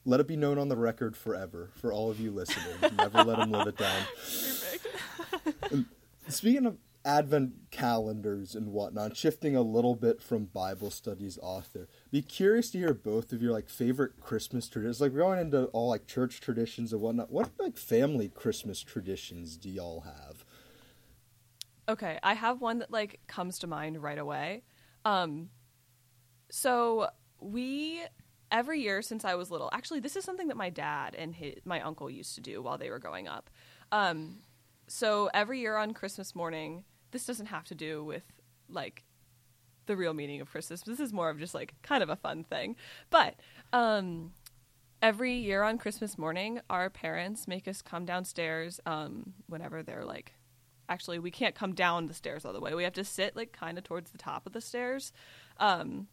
Let 0.06 0.20
it 0.20 0.28
be 0.28 0.36
known 0.36 0.58
on 0.58 0.70
the 0.70 0.78
record 0.78 1.16
forever 1.16 1.72
for 1.76 1.92
all 1.92 2.10
of 2.10 2.20
you 2.20 2.32
listening. 2.32 2.76
Never 2.98 3.24
let 3.24 3.40
him 3.40 3.52
live 3.52 3.68
it 3.68 3.78
down. 3.78 4.04
Speaking 6.28 6.66
of 6.66 6.78
advent 7.06 7.54
calendars 7.72 8.56
and 8.56 8.72
whatnot, 8.72 9.16
shifting 9.16 9.56
a 9.56 9.62
little 9.62 9.96
bit 9.96 10.22
from 10.22 10.46
Bible 10.46 10.92
studies 10.92 11.40
author. 11.42 11.88
Be 12.12 12.22
curious 12.22 12.70
to 12.72 12.78
hear 12.78 12.94
both 12.94 13.32
of 13.32 13.42
your 13.42 13.52
like 13.52 13.70
favorite 13.70 14.20
Christmas 14.20 14.68
traditions. 14.68 15.02
Like 15.02 15.12
we're 15.12 15.20
going 15.20 15.40
into 15.40 15.66
all 15.66 15.90
like 15.90 16.08
church 16.08 16.40
traditions 16.40 16.94
and 16.94 17.02
whatnot. 17.02 17.32
What 17.32 17.52
like 17.58 17.78
family 17.78 18.30
Christmas 18.30 18.82
traditions 18.82 19.58
do 19.58 19.70
y'all 19.70 20.02
have? 20.02 20.46
Okay, 21.88 22.20
I 22.22 22.34
have 22.34 22.62
one 22.62 22.80
that 22.80 22.92
like 22.92 23.20
comes 23.28 23.60
to 23.60 23.68
mind 23.68 24.02
right 24.02 24.20
away. 24.20 24.64
Um 25.06 25.50
so 26.52 27.08
we 27.40 28.02
every 28.52 28.82
year 28.82 29.02
since 29.02 29.26
I 29.26 29.36
was 29.36 29.52
little. 29.52 29.70
Actually, 29.74 30.00
this 30.00 30.16
is 30.16 30.24
something 30.24 30.48
that 30.48 30.58
my 30.58 30.70
dad 30.70 31.16
and 31.16 31.36
his, 31.36 31.56
my 31.66 31.82
uncle 31.82 32.10
used 32.10 32.36
to 32.36 32.42
do 32.42 32.62
while 32.62 32.78
they 32.78 32.90
were 32.90 33.00
growing 33.00 33.28
up. 33.28 33.50
Um 33.92 34.38
so 34.88 35.30
every 35.34 35.60
year 35.60 35.78
on 35.78 35.94
Christmas 35.94 36.36
morning, 36.36 36.84
this 37.12 37.26
doesn't 37.26 37.48
have 37.48 37.66
to 37.66 37.76
do 37.76 38.04
with 38.04 38.24
like 38.68 39.04
the 39.86 39.96
real 39.96 40.14
meaning 40.14 40.42
of 40.42 40.50
Christmas. 40.50 40.82
This 40.82 41.00
is 41.00 41.14
more 41.14 41.30
of 41.30 41.40
just 41.40 41.54
like 41.54 41.74
kind 41.84 42.04
of 42.04 42.10
a 42.10 42.16
fun 42.16 42.44
thing. 42.44 42.76
But 43.10 43.36
um 43.74 44.32
every 45.02 45.34
year 45.34 45.64
on 45.64 45.78
Christmas 45.78 46.18
morning, 46.18 46.60
our 46.70 46.90
parents 46.90 47.48
make 47.48 47.68
us 47.68 47.82
come 47.82 48.06
downstairs 48.06 48.80
um 48.86 49.34
whenever 49.48 49.84
they're 49.84 50.06
like 50.06 50.34
actually 50.88 51.20
we 51.20 51.30
can't 51.30 51.54
come 51.54 51.74
down 51.74 52.08
the 52.08 52.14
stairs 52.14 52.46
all 52.46 52.54
the 52.54 52.60
way. 52.60 52.74
We 52.74 52.84
have 52.84 52.94
to 52.94 53.04
sit 53.04 53.36
like 53.36 53.52
kind 53.52 53.78
of 53.78 53.84
towards 53.84 54.12
the 54.12 54.18
top 54.18 54.46
of 54.48 54.54
the 54.54 54.62
stairs. 54.62 55.12
Um 55.58 56.08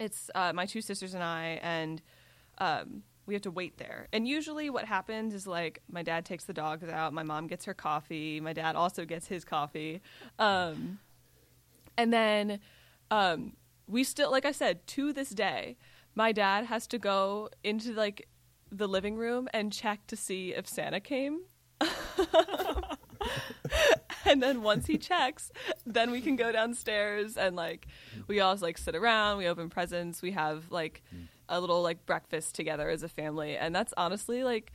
it's 0.00 0.30
uh, 0.34 0.52
my 0.52 0.66
two 0.66 0.80
sisters 0.80 1.14
and 1.14 1.22
I 1.22 1.60
and 1.62 2.02
um 2.58 3.04
we 3.26 3.34
have 3.34 3.42
to 3.42 3.50
wait 3.52 3.78
there. 3.78 4.08
And 4.12 4.26
usually 4.26 4.70
what 4.70 4.86
happens 4.86 5.34
is 5.34 5.46
like 5.46 5.82
my 5.88 6.02
dad 6.02 6.24
takes 6.24 6.44
the 6.44 6.52
dogs 6.52 6.88
out, 6.88 7.12
my 7.12 7.22
mom 7.22 7.46
gets 7.46 7.64
her 7.66 7.74
coffee, 7.74 8.40
my 8.40 8.52
dad 8.52 8.74
also 8.74 9.04
gets 9.04 9.28
his 9.28 9.44
coffee. 9.44 10.00
Um, 10.40 10.98
and 11.96 12.12
then 12.12 12.58
um, 13.12 13.52
we 13.86 14.02
still 14.02 14.32
like 14.32 14.44
I 14.44 14.50
said 14.50 14.84
to 14.88 15.12
this 15.12 15.30
day, 15.30 15.76
my 16.16 16.32
dad 16.32 16.66
has 16.66 16.88
to 16.88 16.98
go 16.98 17.50
into 17.62 17.92
like 17.92 18.26
the 18.72 18.88
living 18.88 19.14
room 19.14 19.48
and 19.54 19.72
check 19.72 20.08
to 20.08 20.16
see 20.16 20.52
if 20.52 20.66
Santa 20.66 20.98
came. 20.98 21.42
and 24.26 24.42
then 24.42 24.62
once 24.62 24.86
he 24.86 24.98
checks, 24.98 25.50
then 25.86 26.10
we 26.10 26.20
can 26.20 26.36
go 26.36 26.52
downstairs 26.52 27.36
and 27.36 27.56
like 27.56 27.86
we 28.26 28.40
all 28.40 28.56
like 28.60 28.78
sit 28.78 28.94
around, 28.94 29.38
we 29.38 29.46
open 29.46 29.70
presents, 29.70 30.22
we 30.22 30.32
have 30.32 30.70
like 30.70 31.02
a 31.48 31.60
little 31.60 31.82
like 31.82 32.06
breakfast 32.06 32.54
together 32.54 32.88
as 32.88 33.02
a 33.02 33.08
family. 33.08 33.56
And 33.56 33.74
that's 33.74 33.94
honestly 33.96 34.44
like 34.44 34.72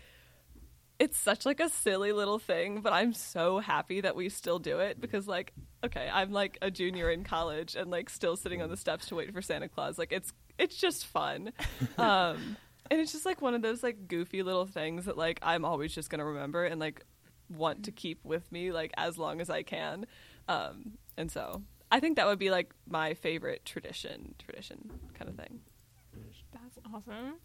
it's 0.98 1.18
such 1.18 1.46
like 1.46 1.60
a 1.60 1.68
silly 1.68 2.14
little 2.14 2.40
thing 2.40 2.80
but 2.80 2.94
i'm 2.94 3.12
so 3.12 3.60
happy 3.60 4.00
that 4.00 4.16
we 4.16 4.30
still 4.30 4.60
do 4.60 4.80
it 4.80 5.02
because 5.02 5.28
like 5.28 5.52
okay 5.84 6.10
i'm 6.14 6.32
like 6.32 6.58
a 6.62 6.72
junior 6.72 7.10
in 7.10 7.24
college 7.24 7.76
and 7.76 7.92
like 7.92 8.10
still 8.10 8.38
sitting 8.38 8.62
on 8.62 8.70
the 8.70 8.78
steps 8.78 9.08
to 9.08 9.16
wait 9.16 9.34
for 9.34 9.42
santa 9.42 9.68
claus. 9.68 9.98
Like 9.98 10.14
it's 10.14 10.32
it's 10.58 10.78
just 10.78 11.06
fun. 11.06 11.52
Um 11.98 12.58
and 12.92 13.02
it's 13.02 13.12
just 13.12 13.26
like 13.26 13.42
one 13.42 13.56
of 13.56 13.62
those 13.62 13.82
like 13.84 14.08
goofy 14.08 14.44
little 14.44 14.66
things 14.66 15.06
that 15.06 15.18
like 15.18 15.40
i'm 15.42 15.66
always 15.66 15.94
just 15.94 16.10
gonna 16.10 16.26
remember 16.26 16.66
and 16.66 16.80
like 16.80 17.04
want 17.50 17.84
to 17.84 17.92
keep 17.92 18.20
with 18.24 18.52
me 18.52 18.72
like 18.72 18.92
as 18.98 19.18
long 19.18 19.40
as 19.42 19.50
i 19.50 19.62
can 19.62 20.06
um 20.48 20.94
and 21.18 21.32
so 21.32 21.62
i 21.92 22.00
think 22.00 22.16
that 22.16 22.26
would 22.26 22.40
be 22.40 22.50
like 22.50 22.74
my 22.88 23.14
favorite 23.14 23.64
tradition 23.66 24.34
tradition 24.40 24.90
kind 25.14 25.30
of 25.30 25.36
thing 25.36 25.60
That's 26.54 26.80
awesome. 26.94 27.36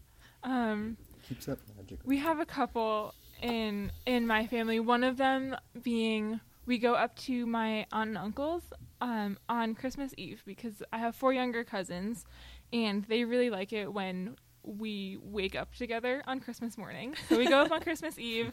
Um, 0.43 0.97
Keeps 1.27 1.45
that 1.45 1.59
magic. 1.77 1.99
we 2.03 2.17
have 2.17 2.39
a 2.39 2.45
couple 2.45 3.13
in 3.41 3.91
in 4.05 4.25
my 4.25 4.47
family. 4.47 4.79
One 4.79 5.03
of 5.03 5.17
them 5.17 5.55
being 5.83 6.39
we 6.65 6.77
go 6.79 6.93
up 6.95 7.15
to 7.27 7.45
my 7.45 7.85
aunt 7.91 8.09
and 8.09 8.17
uncle's 8.17 8.63
um, 9.01 9.37
on 9.49 9.75
Christmas 9.75 10.13
Eve 10.17 10.41
because 10.45 10.81
I 10.91 10.97
have 10.99 11.15
four 11.15 11.33
younger 11.33 11.63
cousins, 11.63 12.25
and 12.73 13.03
they 13.05 13.23
really 13.25 13.49
like 13.51 13.71
it 13.73 13.93
when 13.93 14.35
we 14.63 15.17
wake 15.21 15.55
up 15.55 15.75
together 15.75 16.23
on 16.25 16.39
Christmas 16.39 16.77
morning. 16.77 17.13
So 17.29 17.37
we 17.37 17.45
go 17.47 17.59
up 17.61 17.71
on 17.71 17.81
Christmas 17.87 18.17
Eve. 18.17 18.51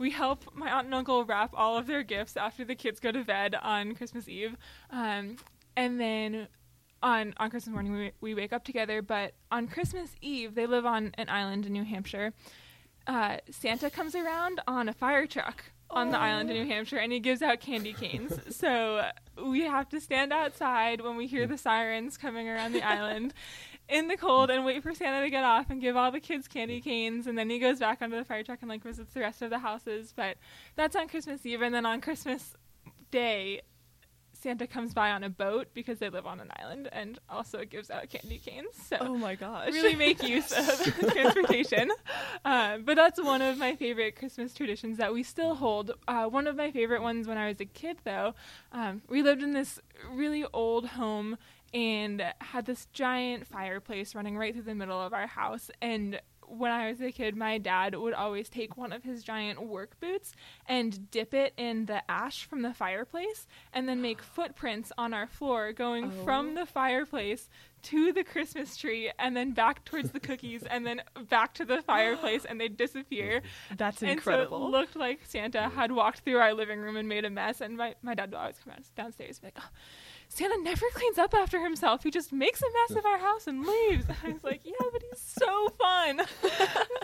We 0.00 0.10
help 0.10 0.46
my 0.54 0.72
aunt 0.72 0.86
and 0.86 0.94
uncle 0.94 1.26
wrap 1.26 1.50
all 1.52 1.76
of 1.76 1.86
their 1.86 2.02
gifts 2.02 2.34
after 2.34 2.64
the 2.64 2.74
kids 2.74 3.00
go 3.00 3.12
to 3.12 3.22
bed 3.22 3.54
on 3.54 3.94
Christmas 3.94 4.30
Eve, 4.30 4.56
um, 4.90 5.36
and 5.76 6.00
then 6.00 6.48
on 7.02 7.34
on 7.36 7.50
Christmas 7.50 7.74
morning 7.74 7.92
we 7.92 8.12
we 8.22 8.34
wake 8.34 8.54
up 8.54 8.64
together. 8.64 9.02
But 9.02 9.34
on 9.52 9.68
Christmas 9.68 10.16
Eve, 10.22 10.54
they 10.54 10.64
live 10.64 10.86
on 10.86 11.12
an 11.18 11.28
island 11.28 11.66
in 11.66 11.74
New 11.74 11.84
Hampshire. 11.84 12.32
Uh, 13.06 13.36
Santa 13.50 13.90
comes 13.90 14.14
around 14.14 14.62
on 14.66 14.88
a 14.88 14.94
fire 14.94 15.26
truck 15.26 15.64
on 15.90 16.10
the 16.10 16.18
island 16.18 16.50
in 16.50 16.56
New 16.56 16.66
Hampshire, 16.66 16.96
and 16.96 17.12
he 17.12 17.20
gives 17.20 17.42
out 17.42 17.60
candy 17.60 17.92
canes. 17.92 18.38
so 18.56 19.04
we 19.44 19.62
have 19.62 19.90
to 19.90 20.00
stand 20.00 20.32
outside 20.32 21.02
when 21.02 21.16
we 21.16 21.26
hear 21.26 21.46
the 21.46 21.58
sirens 21.58 22.16
coming 22.16 22.48
around 22.48 22.72
the 22.72 22.82
island. 22.82 23.34
In 23.90 24.08
the 24.08 24.16
cold 24.16 24.50
and 24.50 24.64
wait 24.64 24.82
for 24.82 24.94
Santa 24.94 25.22
to 25.22 25.30
get 25.30 25.44
off 25.44 25.68
and 25.68 25.80
give 25.80 25.96
all 25.96 26.12
the 26.12 26.20
kids 26.20 26.46
candy 26.46 26.80
canes, 26.80 27.26
and 27.26 27.36
then 27.36 27.50
he 27.50 27.58
goes 27.58 27.80
back 27.80 28.00
onto 28.00 28.16
the 28.16 28.24
fire 28.24 28.44
truck 28.44 28.58
and 28.60 28.68
like 28.68 28.82
visits 28.82 29.12
the 29.12 29.20
rest 29.20 29.42
of 29.42 29.50
the 29.50 29.58
houses. 29.58 30.12
But 30.14 30.36
that's 30.76 30.94
on 30.94 31.08
Christmas 31.08 31.44
Eve, 31.44 31.62
and 31.62 31.74
then 31.74 31.84
on 31.84 32.00
Christmas 32.00 32.54
Day, 33.10 33.62
Santa 34.40 34.66
comes 34.66 34.94
by 34.94 35.10
on 35.10 35.22
a 35.22 35.28
boat 35.28 35.68
because 35.74 35.98
they 35.98 36.08
live 36.08 36.26
on 36.26 36.40
an 36.40 36.50
island 36.58 36.88
and 36.92 37.18
also 37.28 37.64
gives 37.64 37.90
out 37.90 38.08
candy 38.08 38.38
canes. 38.38 38.68
So 38.88 38.96
oh 39.00 39.16
my 39.16 39.34
gosh 39.34 39.72
really 39.72 39.94
make 39.94 40.22
use 40.22 40.50
of 40.52 40.82
transportation. 41.12 41.90
Uh, 42.44 42.78
but 42.78 42.96
that's 42.96 43.22
one 43.22 43.42
of 43.42 43.58
my 43.58 43.76
favorite 43.76 44.16
Christmas 44.16 44.54
traditions 44.54 44.96
that 44.98 45.12
we 45.12 45.22
still 45.22 45.54
hold. 45.54 45.92
Uh, 46.08 46.24
one 46.24 46.46
of 46.46 46.56
my 46.56 46.70
favorite 46.70 47.02
ones 47.02 47.28
when 47.28 47.36
I 47.36 47.48
was 47.48 47.60
a 47.60 47.66
kid, 47.66 47.98
though, 48.04 48.34
um, 48.72 49.02
we 49.08 49.22
lived 49.22 49.42
in 49.42 49.52
this 49.52 49.78
really 50.10 50.44
old 50.52 50.86
home 50.86 51.36
and 51.72 52.22
had 52.40 52.66
this 52.66 52.86
giant 52.92 53.46
fireplace 53.46 54.14
running 54.14 54.36
right 54.36 54.52
through 54.54 54.62
the 54.64 54.74
middle 54.74 55.00
of 55.00 55.12
our 55.12 55.26
house. 55.26 55.70
And 55.80 56.20
when 56.52 56.72
I 56.72 56.90
was 56.90 57.00
a 57.00 57.12
kid, 57.12 57.36
my 57.36 57.58
dad 57.58 57.94
would 57.94 58.12
always 58.12 58.48
take 58.48 58.76
one 58.76 58.92
of 58.92 59.04
his 59.04 59.22
giant 59.22 59.62
work 59.64 60.00
boots 60.00 60.32
and 60.66 61.08
dip 61.12 61.32
it 61.32 61.52
in 61.56 61.86
the 61.86 62.02
ash 62.10 62.44
from 62.44 62.62
the 62.62 62.74
fireplace 62.74 63.46
and 63.72 63.88
then 63.88 64.02
make 64.02 64.20
footprints 64.36 64.90
on 64.98 65.14
our 65.14 65.28
floor 65.28 65.72
going 65.72 66.06
Oh. 66.06 66.24
from 66.24 66.56
the 66.56 66.66
fireplace 66.66 67.48
to 67.82 68.12
the 68.12 68.24
Christmas 68.24 68.76
tree 68.76 69.12
and 69.16 69.36
then 69.36 69.52
back 69.52 69.84
towards 69.84 70.10
the 70.10 70.18
cookies 70.18 70.64
and 70.64 70.84
then 70.84 71.02
back 71.28 71.54
to 71.54 71.64
the 71.64 71.82
fireplace 71.86 72.44
and 72.44 72.60
they'd 72.60 72.76
disappear. 72.76 73.42
that's 73.76 74.02
And 74.02 74.10
incredible 74.10 74.58
so 74.58 74.66
it 74.66 74.70
looked 74.70 74.96
like 74.96 75.20
Santa 75.26 75.68
had 75.68 75.92
walked 75.92 76.20
through 76.20 76.38
our 76.38 76.52
living 76.52 76.80
room 76.80 76.96
and 76.96 77.08
made 77.08 77.24
a 77.24 77.30
mess. 77.30 77.60
And 77.60 77.76
my, 77.76 77.94
my 78.02 78.14
dad 78.16 78.32
would 78.32 78.38
always 78.38 78.58
come 78.58 78.74
downstairs 78.96 79.38
and 79.38 79.42
be 79.42 79.46
like, 79.46 79.58
oh, 79.60 79.68
Santa 80.32 80.56
never 80.62 80.86
cleans 80.94 81.18
up 81.18 81.34
after 81.34 81.60
himself. 81.60 82.04
He 82.04 82.10
just 82.10 82.32
makes 82.32 82.62
a 82.62 82.66
mess 82.66 82.96
of 82.96 83.04
our 83.04 83.18
house 83.18 83.48
and 83.48 83.66
leaves. 83.66 84.06
I 84.24 84.30
was 84.30 84.44
like, 84.44 84.60
yeah, 84.62 84.72
but 84.92 85.02
he's 85.02 85.20
so 85.20 85.68
fun. 85.70 86.20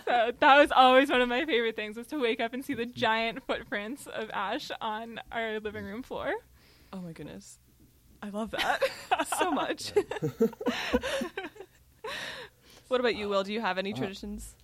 so 0.05 0.31
that 0.39 0.57
was 0.57 0.71
always 0.71 1.11
one 1.11 1.21
of 1.21 1.29
my 1.29 1.45
favorite 1.45 1.75
things 1.75 1.97
was 1.97 2.07
to 2.07 2.21
wake 2.21 2.39
up 2.39 2.55
and 2.55 2.65
see 2.65 2.75
the 2.75 2.87
giant 2.87 3.45
footprints 3.45 4.07
of 4.07 4.31
Ash 4.31 4.71
on 4.81 5.21
our 5.33 5.59
living 5.59 5.85
room 5.85 6.05
floor. 6.05 6.35
Oh 6.93 7.01
my 7.01 7.11
goodness. 7.13 7.59
I 8.23 8.31
love 8.31 8.53
that 8.53 8.81
so 9.39 9.51
much. 9.51 9.93
what 12.87 13.01
about 13.01 13.17
you, 13.17 13.29
Will? 13.29 13.43
Do 13.43 13.53
you 13.53 13.61
have 13.61 13.77
any 13.77 13.93
uh, 13.93 13.97
traditions? 13.97 14.55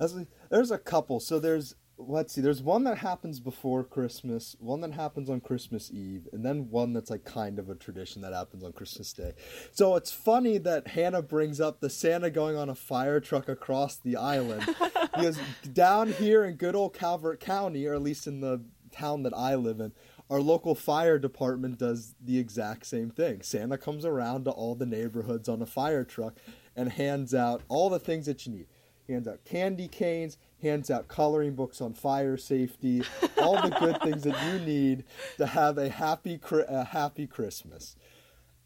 As 0.00 0.16
There's 0.48 0.70
a 0.70 0.78
couple. 0.78 1.20
So 1.20 1.38
there's 1.38 1.74
let's 2.06 2.32
see. 2.32 2.40
There's 2.40 2.62
one 2.62 2.84
that 2.84 2.98
happens 2.98 3.40
before 3.40 3.84
Christmas, 3.84 4.56
one 4.58 4.80
that 4.80 4.92
happens 4.92 5.28
on 5.28 5.40
Christmas 5.40 5.90
Eve, 5.90 6.28
and 6.32 6.44
then 6.44 6.70
one 6.70 6.92
that's 6.92 7.10
like 7.10 7.24
kind 7.24 7.58
of 7.58 7.68
a 7.68 7.74
tradition 7.74 8.22
that 8.22 8.32
happens 8.32 8.64
on 8.64 8.72
Christmas 8.72 9.12
Day. 9.12 9.32
So 9.72 9.96
it's 9.96 10.12
funny 10.12 10.58
that 10.58 10.88
Hannah 10.88 11.22
brings 11.22 11.60
up 11.60 11.80
the 11.80 11.90
Santa 11.90 12.30
going 12.30 12.56
on 12.56 12.68
a 12.68 12.74
fire 12.74 13.20
truck 13.20 13.48
across 13.48 13.96
the 13.96 14.16
island 14.16 14.64
because 15.14 15.38
down 15.72 16.12
here 16.12 16.44
in 16.44 16.54
good 16.56 16.74
old 16.74 16.94
Calvert 16.94 17.40
County, 17.40 17.86
or 17.86 17.94
at 17.94 18.02
least 18.02 18.26
in 18.26 18.40
the 18.40 18.62
town 18.90 19.22
that 19.22 19.34
I 19.34 19.54
live 19.54 19.80
in, 19.80 19.92
our 20.28 20.40
local 20.40 20.74
fire 20.74 21.18
department 21.18 21.78
does 21.78 22.14
the 22.24 22.38
exact 22.38 22.86
same 22.86 23.10
thing. 23.10 23.42
Santa 23.42 23.76
comes 23.76 24.04
around 24.04 24.44
to 24.44 24.50
all 24.50 24.74
the 24.74 24.86
neighborhoods 24.86 25.48
on 25.48 25.60
a 25.60 25.66
fire 25.66 26.04
truck 26.04 26.34
and 26.76 26.92
hands 26.92 27.34
out 27.34 27.62
all 27.68 27.90
the 27.90 27.98
things 27.98 28.26
that 28.26 28.46
you 28.46 28.52
need. 28.52 28.66
He 29.06 29.12
hands 29.12 29.26
out 29.26 29.44
candy 29.44 29.88
canes, 29.88 30.38
hands 30.62 30.90
out 30.90 31.08
coloring 31.08 31.54
books 31.54 31.80
on 31.80 31.94
fire 31.94 32.36
safety, 32.36 33.02
all 33.38 33.60
the 33.60 33.74
good 33.78 34.00
things 34.02 34.22
that 34.22 34.36
you 34.52 34.66
need 34.66 35.04
to 35.38 35.46
have 35.46 35.78
a 35.78 35.88
happy 35.88 36.40
a 36.68 36.84
happy 36.84 37.26
Christmas. 37.26 37.96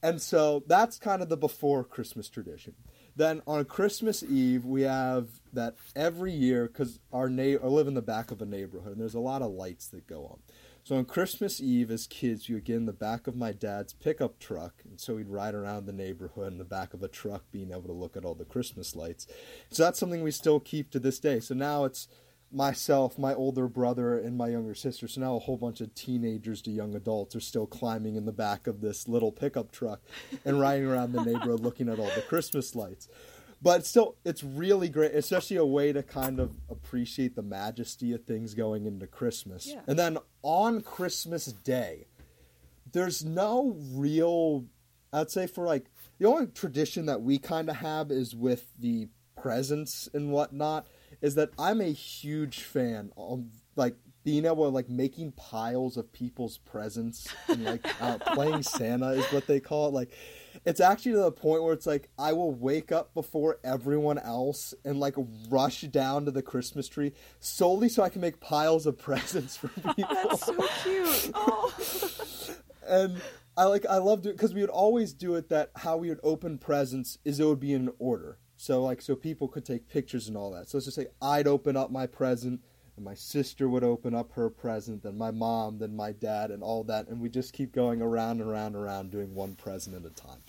And 0.02 0.20
so 0.20 0.62
that's 0.66 0.98
kind 0.98 1.22
of 1.22 1.30
the 1.30 1.36
before 1.36 1.82
Christmas 1.82 2.28
tradition. 2.28 2.74
Then 3.16 3.42
on 3.46 3.64
Christmas 3.64 4.22
Eve, 4.22 4.64
we 4.64 4.82
have 4.82 5.28
that 5.52 5.76
every 5.94 6.32
year 6.32 6.66
because 6.66 6.98
our 7.12 7.30
na- 7.30 7.58
I 7.62 7.66
live 7.66 7.86
in 7.86 7.94
the 7.94 8.02
back 8.02 8.30
of 8.30 8.42
a 8.42 8.46
neighborhood 8.46 8.92
and 8.92 9.00
there's 9.00 9.14
a 9.14 9.20
lot 9.20 9.40
of 9.40 9.52
lights 9.52 9.88
that 9.88 10.06
go 10.06 10.26
on. 10.26 10.38
So 10.84 10.96
on 10.96 11.06
Christmas 11.06 11.62
Eve, 11.62 11.90
as 11.90 12.06
kids, 12.06 12.46
you 12.46 12.56
would 12.56 12.64
get 12.64 12.76
in 12.76 12.84
the 12.84 12.92
back 12.92 13.26
of 13.26 13.34
my 13.34 13.52
dad's 13.52 13.94
pickup 13.94 14.38
truck, 14.38 14.82
and 14.84 15.00
so 15.00 15.14
we'd 15.14 15.30
ride 15.30 15.54
around 15.54 15.86
the 15.86 15.94
neighborhood 15.94 16.52
in 16.52 16.58
the 16.58 16.64
back 16.64 16.92
of 16.92 17.02
a 17.02 17.08
truck, 17.08 17.50
being 17.50 17.70
able 17.70 17.84
to 17.84 17.92
look 17.92 18.18
at 18.18 18.24
all 18.26 18.34
the 18.34 18.44
Christmas 18.44 18.94
lights. 18.94 19.26
So 19.70 19.82
that's 19.82 19.98
something 19.98 20.22
we 20.22 20.30
still 20.30 20.60
keep 20.60 20.90
to 20.90 20.98
this 20.98 21.18
day. 21.18 21.40
So 21.40 21.54
now 21.54 21.84
it's 21.84 22.06
myself, 22.52 23.18
my 23.18 23.32
older 23.32 23.66
brother, 23.66 24.18
and 24.18 24.36
my 24.36 24.48
younger 24.48 24.74
sister. 24.74 25.08
So 25.08 25.22
now 25.22 25.36
a 25.36 25.38
whole 25.40 25.56
bunch 25.56 25.80
of 25.80 25.94
teenagers 25.94 26.60
to 26.62 26.70
young 26.70 26.94
adults 26.94 27.34
are 27.34 27.40
still 27.40 27.66
climbing 27.66 28.16
in 28.16 28.26
the 28.26 28.32
back 28.32 28.66
of 28.66 28.82
this 28.82 29.08
little 29.08 29.32
pickup 29.32 29.72
truck 29.72 30.02
and 30.44 30.60
riding 30.60 30.86
around 30.86 31.12
the 31.12 31.24
neighborhood 31.24 31.60
looking 31.60 31.88
at 31.88 31.98
all 31.98 32.10
the 32.14 32.20
Christmas 32.20 32.74
lights. 32.74 33.08
But 33.64 33.86
still, 33.86 34.16
it's 34.26 34.44
really 34.44 34.90
great, 34.90 35.12
especially 35.14 35.56
a 35.56 35.64
way 35.64 35.90
to 35.94 36.02
kind 36.02 36.38
of 36.38 36.52
appreciate 36.68 37.34
the 37.34 37.42
majesty 37.42 38.12
of 38.12 38.24
things 38.24 38.52
going 38.52 38.84
into 38.84 39.06
Christmas. 39.06 39.66
Yeah. 39.66 39.80
And 39.86 39.98
then 39.98 40.18
on 40.42 40.82
Christmas 40.82 41.46
Day, 41.46 42.06
there's 42.92 43.24
no 43.24 43.74
real, 43.94 44.66
I'd 45.14 45.30
say, 45.30 45.46
for 45.46 45.64
like, 45.64 45.86
the 46.18 46.28
only 46.28 46.48
tradition 46.48 47.06
that 47.06 47.22
we 47.22 47.38
kind 47.38 47.70
of 47.70 47.76
have 47.76 48.10
is 48.10 48.36
with 48.36 48.66
the 48.78 49.08
presents 49.34 50.10
and 50.12 50.30
whatnot 50.30 50.86
is 51.22 51.34
that 51.36 51.48
I'm 51.58 51.80
a 51.80 51.92
huge 51.92 52.60
fan 52.60 53.12
of 53.16 53.46
like 53.76 53.96
being 54.24 54.44
able 54.44 54.64
to 54.64 54.68
like 54.68 54.90
making 54.90 55.32
piles 55.32 55.96
of 55.96 56.12
people's 56.12 56.58
presents 56.58 57.26
and 57.48 57.64
like 57.64 58.02
uh, 58.02 58.18
playing 58.18 58.62
Santa 58.62 59.10
is 59.10 59.24
what 59.32 59.46
they 59.46 59.58
call 59.58 59.88
it. 59.88 59.94
Like 59.94 60.10
it's 60.64 60.80
actually 60.80 61.12
to 61.12 61.18
the 61.18 61.32
point 61.32 61.62
where 61.62 61.72
it's 61.72 61.86
like 61.86 62.08
I 62.18 62.32
will 62.32 62.52
wake 62.52 62.90
up 62.90 63.12
before 63.14 63.58
everyone 63.62 64.18
else 64.18 64.74
and 64.84 64.98
like 64.98 65.14
rush 65.48 65.82
down 65.82 66.24
to 66.24 66.30
the 66.30 66.42
Christmas 66.42 66.88
tree 66.88 67.12
solely 67.40 67.88
so 67.88 68.02
I 68.02 68.08
can 68.08 68.20
make 68.20 68.40
piles 68.40 68.86
of 68.86 68.98
presents 68.98 69.56
for 69.56 69.68
people. 69.94 70.14
That's 70.14 70.46
so 70.46 70.68
cute. 70.82 71.30
Oh. 71.46 71.72
and 72.86 73.20
I 73.56 73.64
like 73.64 73.86
I 73.86 73.98
loved 73.98 74.26
it 74.26 74.36
because 74.36 74.54
we 74.54 74.60
would 74.60 74.70
always 74.70 75.12
do 75.12 75.34
it 75.36 75.48
that 75.48 75.70
how 75.76 75.96
we 75.96 76.08
would 76.08 76.20
open 76.22 76.58
presents 76.58 77.18
is 77.24 77.40
it 77.40 77.44
would 77.44 77.60
be 77.60 77.72
in 77.72 77.92
order. 77.98 78.38
So 78.56 78.82
like 78.82 79.02
so 79.02 79.14
people 79.14 79.48
could 79.48 79.64
take 79.64 79.88
pictures 79.88 80.28
and 80.28 80.36
all 80.36 80.50
that. 80.52 80.68
So 80.68 80.78
let's 80.78 80.86
just 80.86 80.96
say 80.96 81.06
I'd 81.20 81.46
open 81.46 81.76
up 81.76 81.90
my 81.90 82.06
present 82.06 82.60
and 82.96 83.04
my 83.04 83.14
sister 83.14 83.68
would 83.68 83.84
open 83.84 84.14
up 84.14 84.32
her 84.32 84.48
present, 84.48 85.02
then 85.02 85.18
my 85.18 85.30
mom, 85.30 85.78
then 85.78 85.96
my 85.96 86.12
dad, 86.12 86.50
and 86.50 86.62
all 86.62 86.84
that, 86.84 87.08
and 87.08 87.20
we 87.20 87.28
just 87.28 87.52
keep 87.52 87.72
going 87.72 88.00
around 88.00 88.40
and 88.40 88.48
around 88.48 88.74
and 88.74 88.76
around 88.76 89.10
doing 89.10 89.34
one 89.34 89.54
present 89.54 89.96
at 89.96 90.10
a 90.10 90.14
time. 90.14 90.42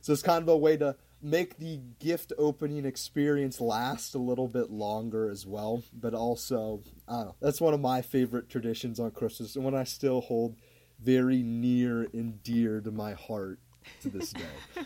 So 0.00 0.12
it's 0.12 0.22
kind 0.22 0.42
of 0.42 0.48
a 0.48 0.56
way 0.56 0.76
to 0.76 0.96
make 1.22 1.56
the 1.58 1.80
gift 1.98 2.32
opening 2.36 2.84
experience 2.84 3.60
last 3.60 4.14
a 4.14 4.18
little 4.18 4.48
bit 4.48 4.70
longer 4.70 5.30
as 5.30 5.46
well, 5.46 5.82
but 5.92 6.12
also 6.12 6.82
I 7.08 7.12
don't 7.12 7.24
know. 7.26 7.34
That's 7.40 7.60
one 7.60 7.74
of 7.74 7.80
my 7.80 8.02
favorite 8.02 8.50
traditions 8.50 9.00
on 9.00 9.10
Christmas, 9.12 9.56
and 9.56 9.64
one 9.64 9.74
I 9.74 9.84
still 9.84 10.20
hold 10.20 10.56
very 11.00 11.42
near 11.42 12.02
and 12.12 12.42
dear 12.42 12.80
to 12.80 12.90
my 12.90 13.14
heart 13.14 13.58
to 14.02 14.10
this 14.10 14.32
day. 14.32 14.44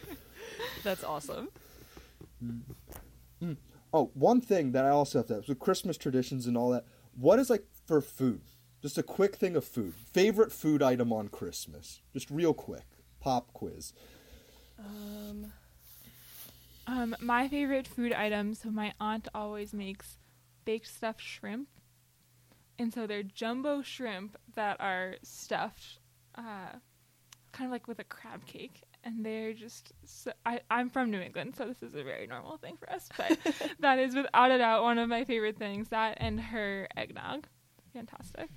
That's 0.84 1.04
awesome. 1.04 1.48
Mm. 2.44 2.60
Mm. 3.42 3.56
Oh, 3.92 4.10
one 4.14 4.40
thing 4.40 4.72
that 4.72 4.84
I 4.84 4.90
also 4.90 5.18
have 5.18 5.26
to 5.28 5.34
have 5.34 5.48
with 5.48 5.58
Christmas 5.58 5.96
traditions 5.96 6.46
and 6.46 6.56
all 6.56 6.70
that. 6.70 6.84
What 7.20 7.38
is 7.38 7.50
like 7.50 7.64
for 7.86 8.00
food? 8.00 8.42
Just 8.80 8.96
a 8.96 9.02
quick 9.02 9.36
thing 9.36 9.56
of 9.56 9.64
food. 9.64 9.94
Favorite 9.94 10.52
food 10.52 10.82
item 10.82 11.12
on 11.12 11.28
Christmas? 11.28 12.00
Just 12.12 12.30
real 12.30 12.54
quick. 12.54 12.86
Pop 13.20 13.52
quiz. 13.52 13.92
Um, 14.78 15.52
Um, 16.86 17.14
my 17.20 17.48
favorite 17.48 17.86
food 17.86 18.12
item. 18.12 18.54
So 18.54 18.70
my 18.70 18.94
aunt 19.00 19.28
always 19.34 19.74
makes 19.74 20.16
baked 20.64 20.86
stuffed 20.86 21.20
shrimp, 21.20 21.68
and 22.78 22.92
so 22.94 23.06
they're 23.06 23.22
jumbo 23.22 23.82
shrimp 23.82 24.38
that 24.54 24.80
are 24.80 25.16
stuffed, 25.22 25.98
uh, 26.34 26.78
kind 27.52 27.66
of 27.66 27.70
like 27.72 27.88
with 27.88 27.98
a 27.98 28.04
crab 28.04 28.46
cake, 28.46 28.82
and 29.04 29.24
they're 29.24 29.52
just. 29.52 29.92
So, 30.04 30.32
I 30.44 30.60
I'm 30.70 30.90
from 30.90 31.10
New 31.10 31.20
England, 31.20 31.54
so 31.56 31.66
this 31.66 31.82
is 31.82 31.94
a 31.94 32.02
very 32.02 32.26
normal 32.26 32.56
thing 32.56 32.76
for 32.76 32.90
us, 32.90 33.08
but 33.16 33.38
that 33.80 33.98
is 33.98 34.14
without 34.14 34.50
a 34.50 34.58
doubt 34.58 34.82
one 34.82 34.98
of 34.98 35.08
my 35.08 35.24
favorite 35.24 35.58
things. 35.58 35.88
That 35.88 36.18
and 36.20 36.40
her 36.40 36.88
eggnog, 36.96 37.46
fantastic. 37.92 38.48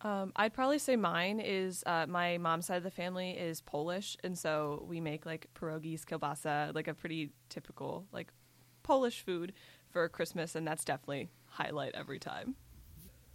um, 0.00 0.32
I'd 0.36 0.54
probably 0.54 0.78
say 0.78 0.96
mine 0.96 1.40
is 1.40 1.82
uh, 1.86 2.06
my 2.08 2.38
mom's 2.38 2.66
side 2.66 2.78
of 2.78 2.82
the 2.82 2.90
family 2.90 3.30
is 3.30 3.60
Polish, 3.60 4.16
and 4.24 4.38
so 4.38 4.84
we 4.88 5.00
make 5.00 5.26
like 5.26 5.48
pierogies, 5.54 6.04
kielbasa, 6.04 6.74
like 6.74 6.88
a 6.88 6.94
pretty 6.94 7.32
typical 7.48 8.06
like 8.12 8.32
Polish 8.82 9.24
food 9.24 9.52
for 9.90 10.08
Christmas, 10.08 10.54
and 10.54 10.66
that's 10.66 10.84
definitely 10.84 11.30
highlight 11.46 11.94
every 11.94 12.18
time. 12.18 12.56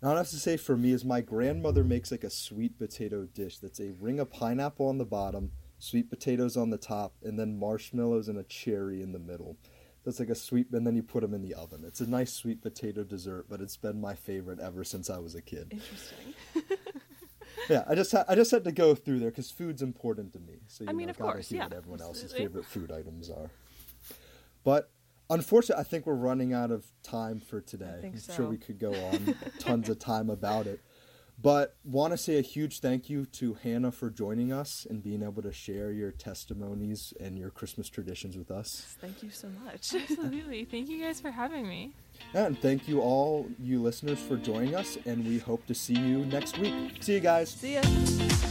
Now, 0.01 0.13
I 0.13 0.17
have 0.17 0.29
to 0.29 0.37
say 0.37 0.55
for 0.55 0.77
me 0.77 0.93
is 0.93 1.03
my 1.03 1.19
grandmother 1.19 1.83
makes 1.83 2.09
like 2.09 2.23
a 2.23 2.29
sweet 2.29 2.77
potato 2.77 3.25
dish 3.25 3.57
that's 3.59 3.81
a 3.81 3.91
ring 3.99 4.19
of 4.19 4.31
pineapple 4.31 4.87
on 4.87 4.97
the 4.97 5.05
bottom, 5.05 5.51
sweet 5.79 6.09
potatoes 6.09 6.55
on 6.55 6.69
the 6.69 6.77
top, 6.77 7.13
and 7.23 7.39
then 7.39 7.57
marshmallows 7.57 8.27
and 8.27 8.37
a 8.37 8.43
cherry 8.43 9.01
in 9.01 9.11
the 9.11 9.19
middle. 9.19 9.57
So 10.03 10.09
it's 10.09 10.19
like 10.19 10.29
a 10.29 10.35
sweet, 10.35 10.67
and 10.71 10.85
then 10.85 10.95
you 10.95 11.03
put 11.03 11.21
them 11.21 11.33
in 11.33 11.41
the 11.41 11.53
oven. 11.55 11.83
It's 11.85 11.99
a 11.99 12.09
nice 12.09 12.31
sweet 12.31 12.61
potato 12.61 13.03
dessert, 13.03 13.47
but 13.49 13.59
it's 13.61 13.77
been 13.77 13.99
my 13.99 14.15
favorite 14.15 14.59
ever 14.59 14.83
since 14.83 15.09
I 15.09 15.17
was 15.17 15.35
a 15.35 15.41
kid. 15.41 15.67
Interesting. 15.71 16.33
Yeah, 17.69 17.83
I 17.87 17.93
just 17.95 18.11
ha- 18.11 18.25
I 18.27 18.35
just 18.35 18.51
had 18.51 18.63
to 18.63 18.71
go 18.71 18.95
through 18.95 19.19
there 19.19 19.29
because 19.29 19.51
food's 19.51 19.81
important 19.81 20.33
to 20.33 20.39
me. 20.39 20.55
So 20.67 20.83
you 20.83 20.89
I 20.89 20.93
mean, 20.93 21.07
know, 21.07 21.11
of 21.11 21.17
gotta 21.19 21.33
course, 21.33 21.51
yeah, 21.51 21.63
what 21.65 21.73
everyone 21.73 22.01
else's 22.01 22.25
absolutely. 22.25 22.47
favorite 22.47 22.65
food 22.65 22.91
items 22.91 23.29
are. 23.29 23.49
But 24.63 24.89
unfortunately, 25.29 25.81
I 25.81 25.83
think 25.83 26.05
we're 26.05 26.15
running 26.15 26.51
out 26.51 26.71
of 26.71 26.87
time 27.03 27.39
for 27.39 27.61
today. 27.61 27.97
think 28.01 28.15
am 28.15 28.19
so. 28.19 28.33
sure 28.33 28.45
we 28.47 28.57
could 28.57 28.79
go 28.79 28.93
on 28.93 29.35
tons 29.59 29.87
of 29.89 29.99
time 29.99 30.29
about 30.29 30.65
it. 30.67 30.79
But 31.41 31.75
want 31.85 32.11
to 32.11 32.17
say 32.17 32.37
a 32.37 32.41
huge 32.41 32.81
thank 32.81 33.09
you 33.09 33.25
to 33.25 33.53
Hannah 33.53 33.91
for 33.91 34.09
joining 34.09 34.51
us 34.51 34.85
and 34.89 35.01
being 35.01 35.23
able 35.23 35.41
to 35.43 35.53
share 35.53 35.91
your 35.91 36.11
testimonies 36.11 37.13
and 37.19 37.37
your 37.37 37.49
Christmas 37.49 37.87
traditions 37.89 38.37
with 38.37 38.51
us. 38.51 38.95
Thank 38.99 39.23
you 39.23 39.29
so 39.29 39.47
much. 39.63 39.93
Absolutely. 40.09 40.65
Thank 40.65 40.89
you 40.89 41.01
guys 41.01 41.21
for 41.21 41.31
having 41.31 41.67
me. 41.67 41.93
And 42.33 42.59
thank 42.59 42.87
you 42.89 42.99
all 42.99 43.47
you 43.57 43.81
listeners 43.81 44.19
for 44.19 44.35
joining 44.35 44.75
us 44.75 44.97
and 45.05 45.25
we 45.25 45.37
hope 45.37 45.65
to 45.67 45.75
see 45.75 45.97
you 45.97 46.25
next 46.25 46.57
week. 46.57 46.73
See 46.99 47.13
you 47.13 47.21
guys. 47.21 47.49
See 47.49 47.75
ya. 47.75 48.48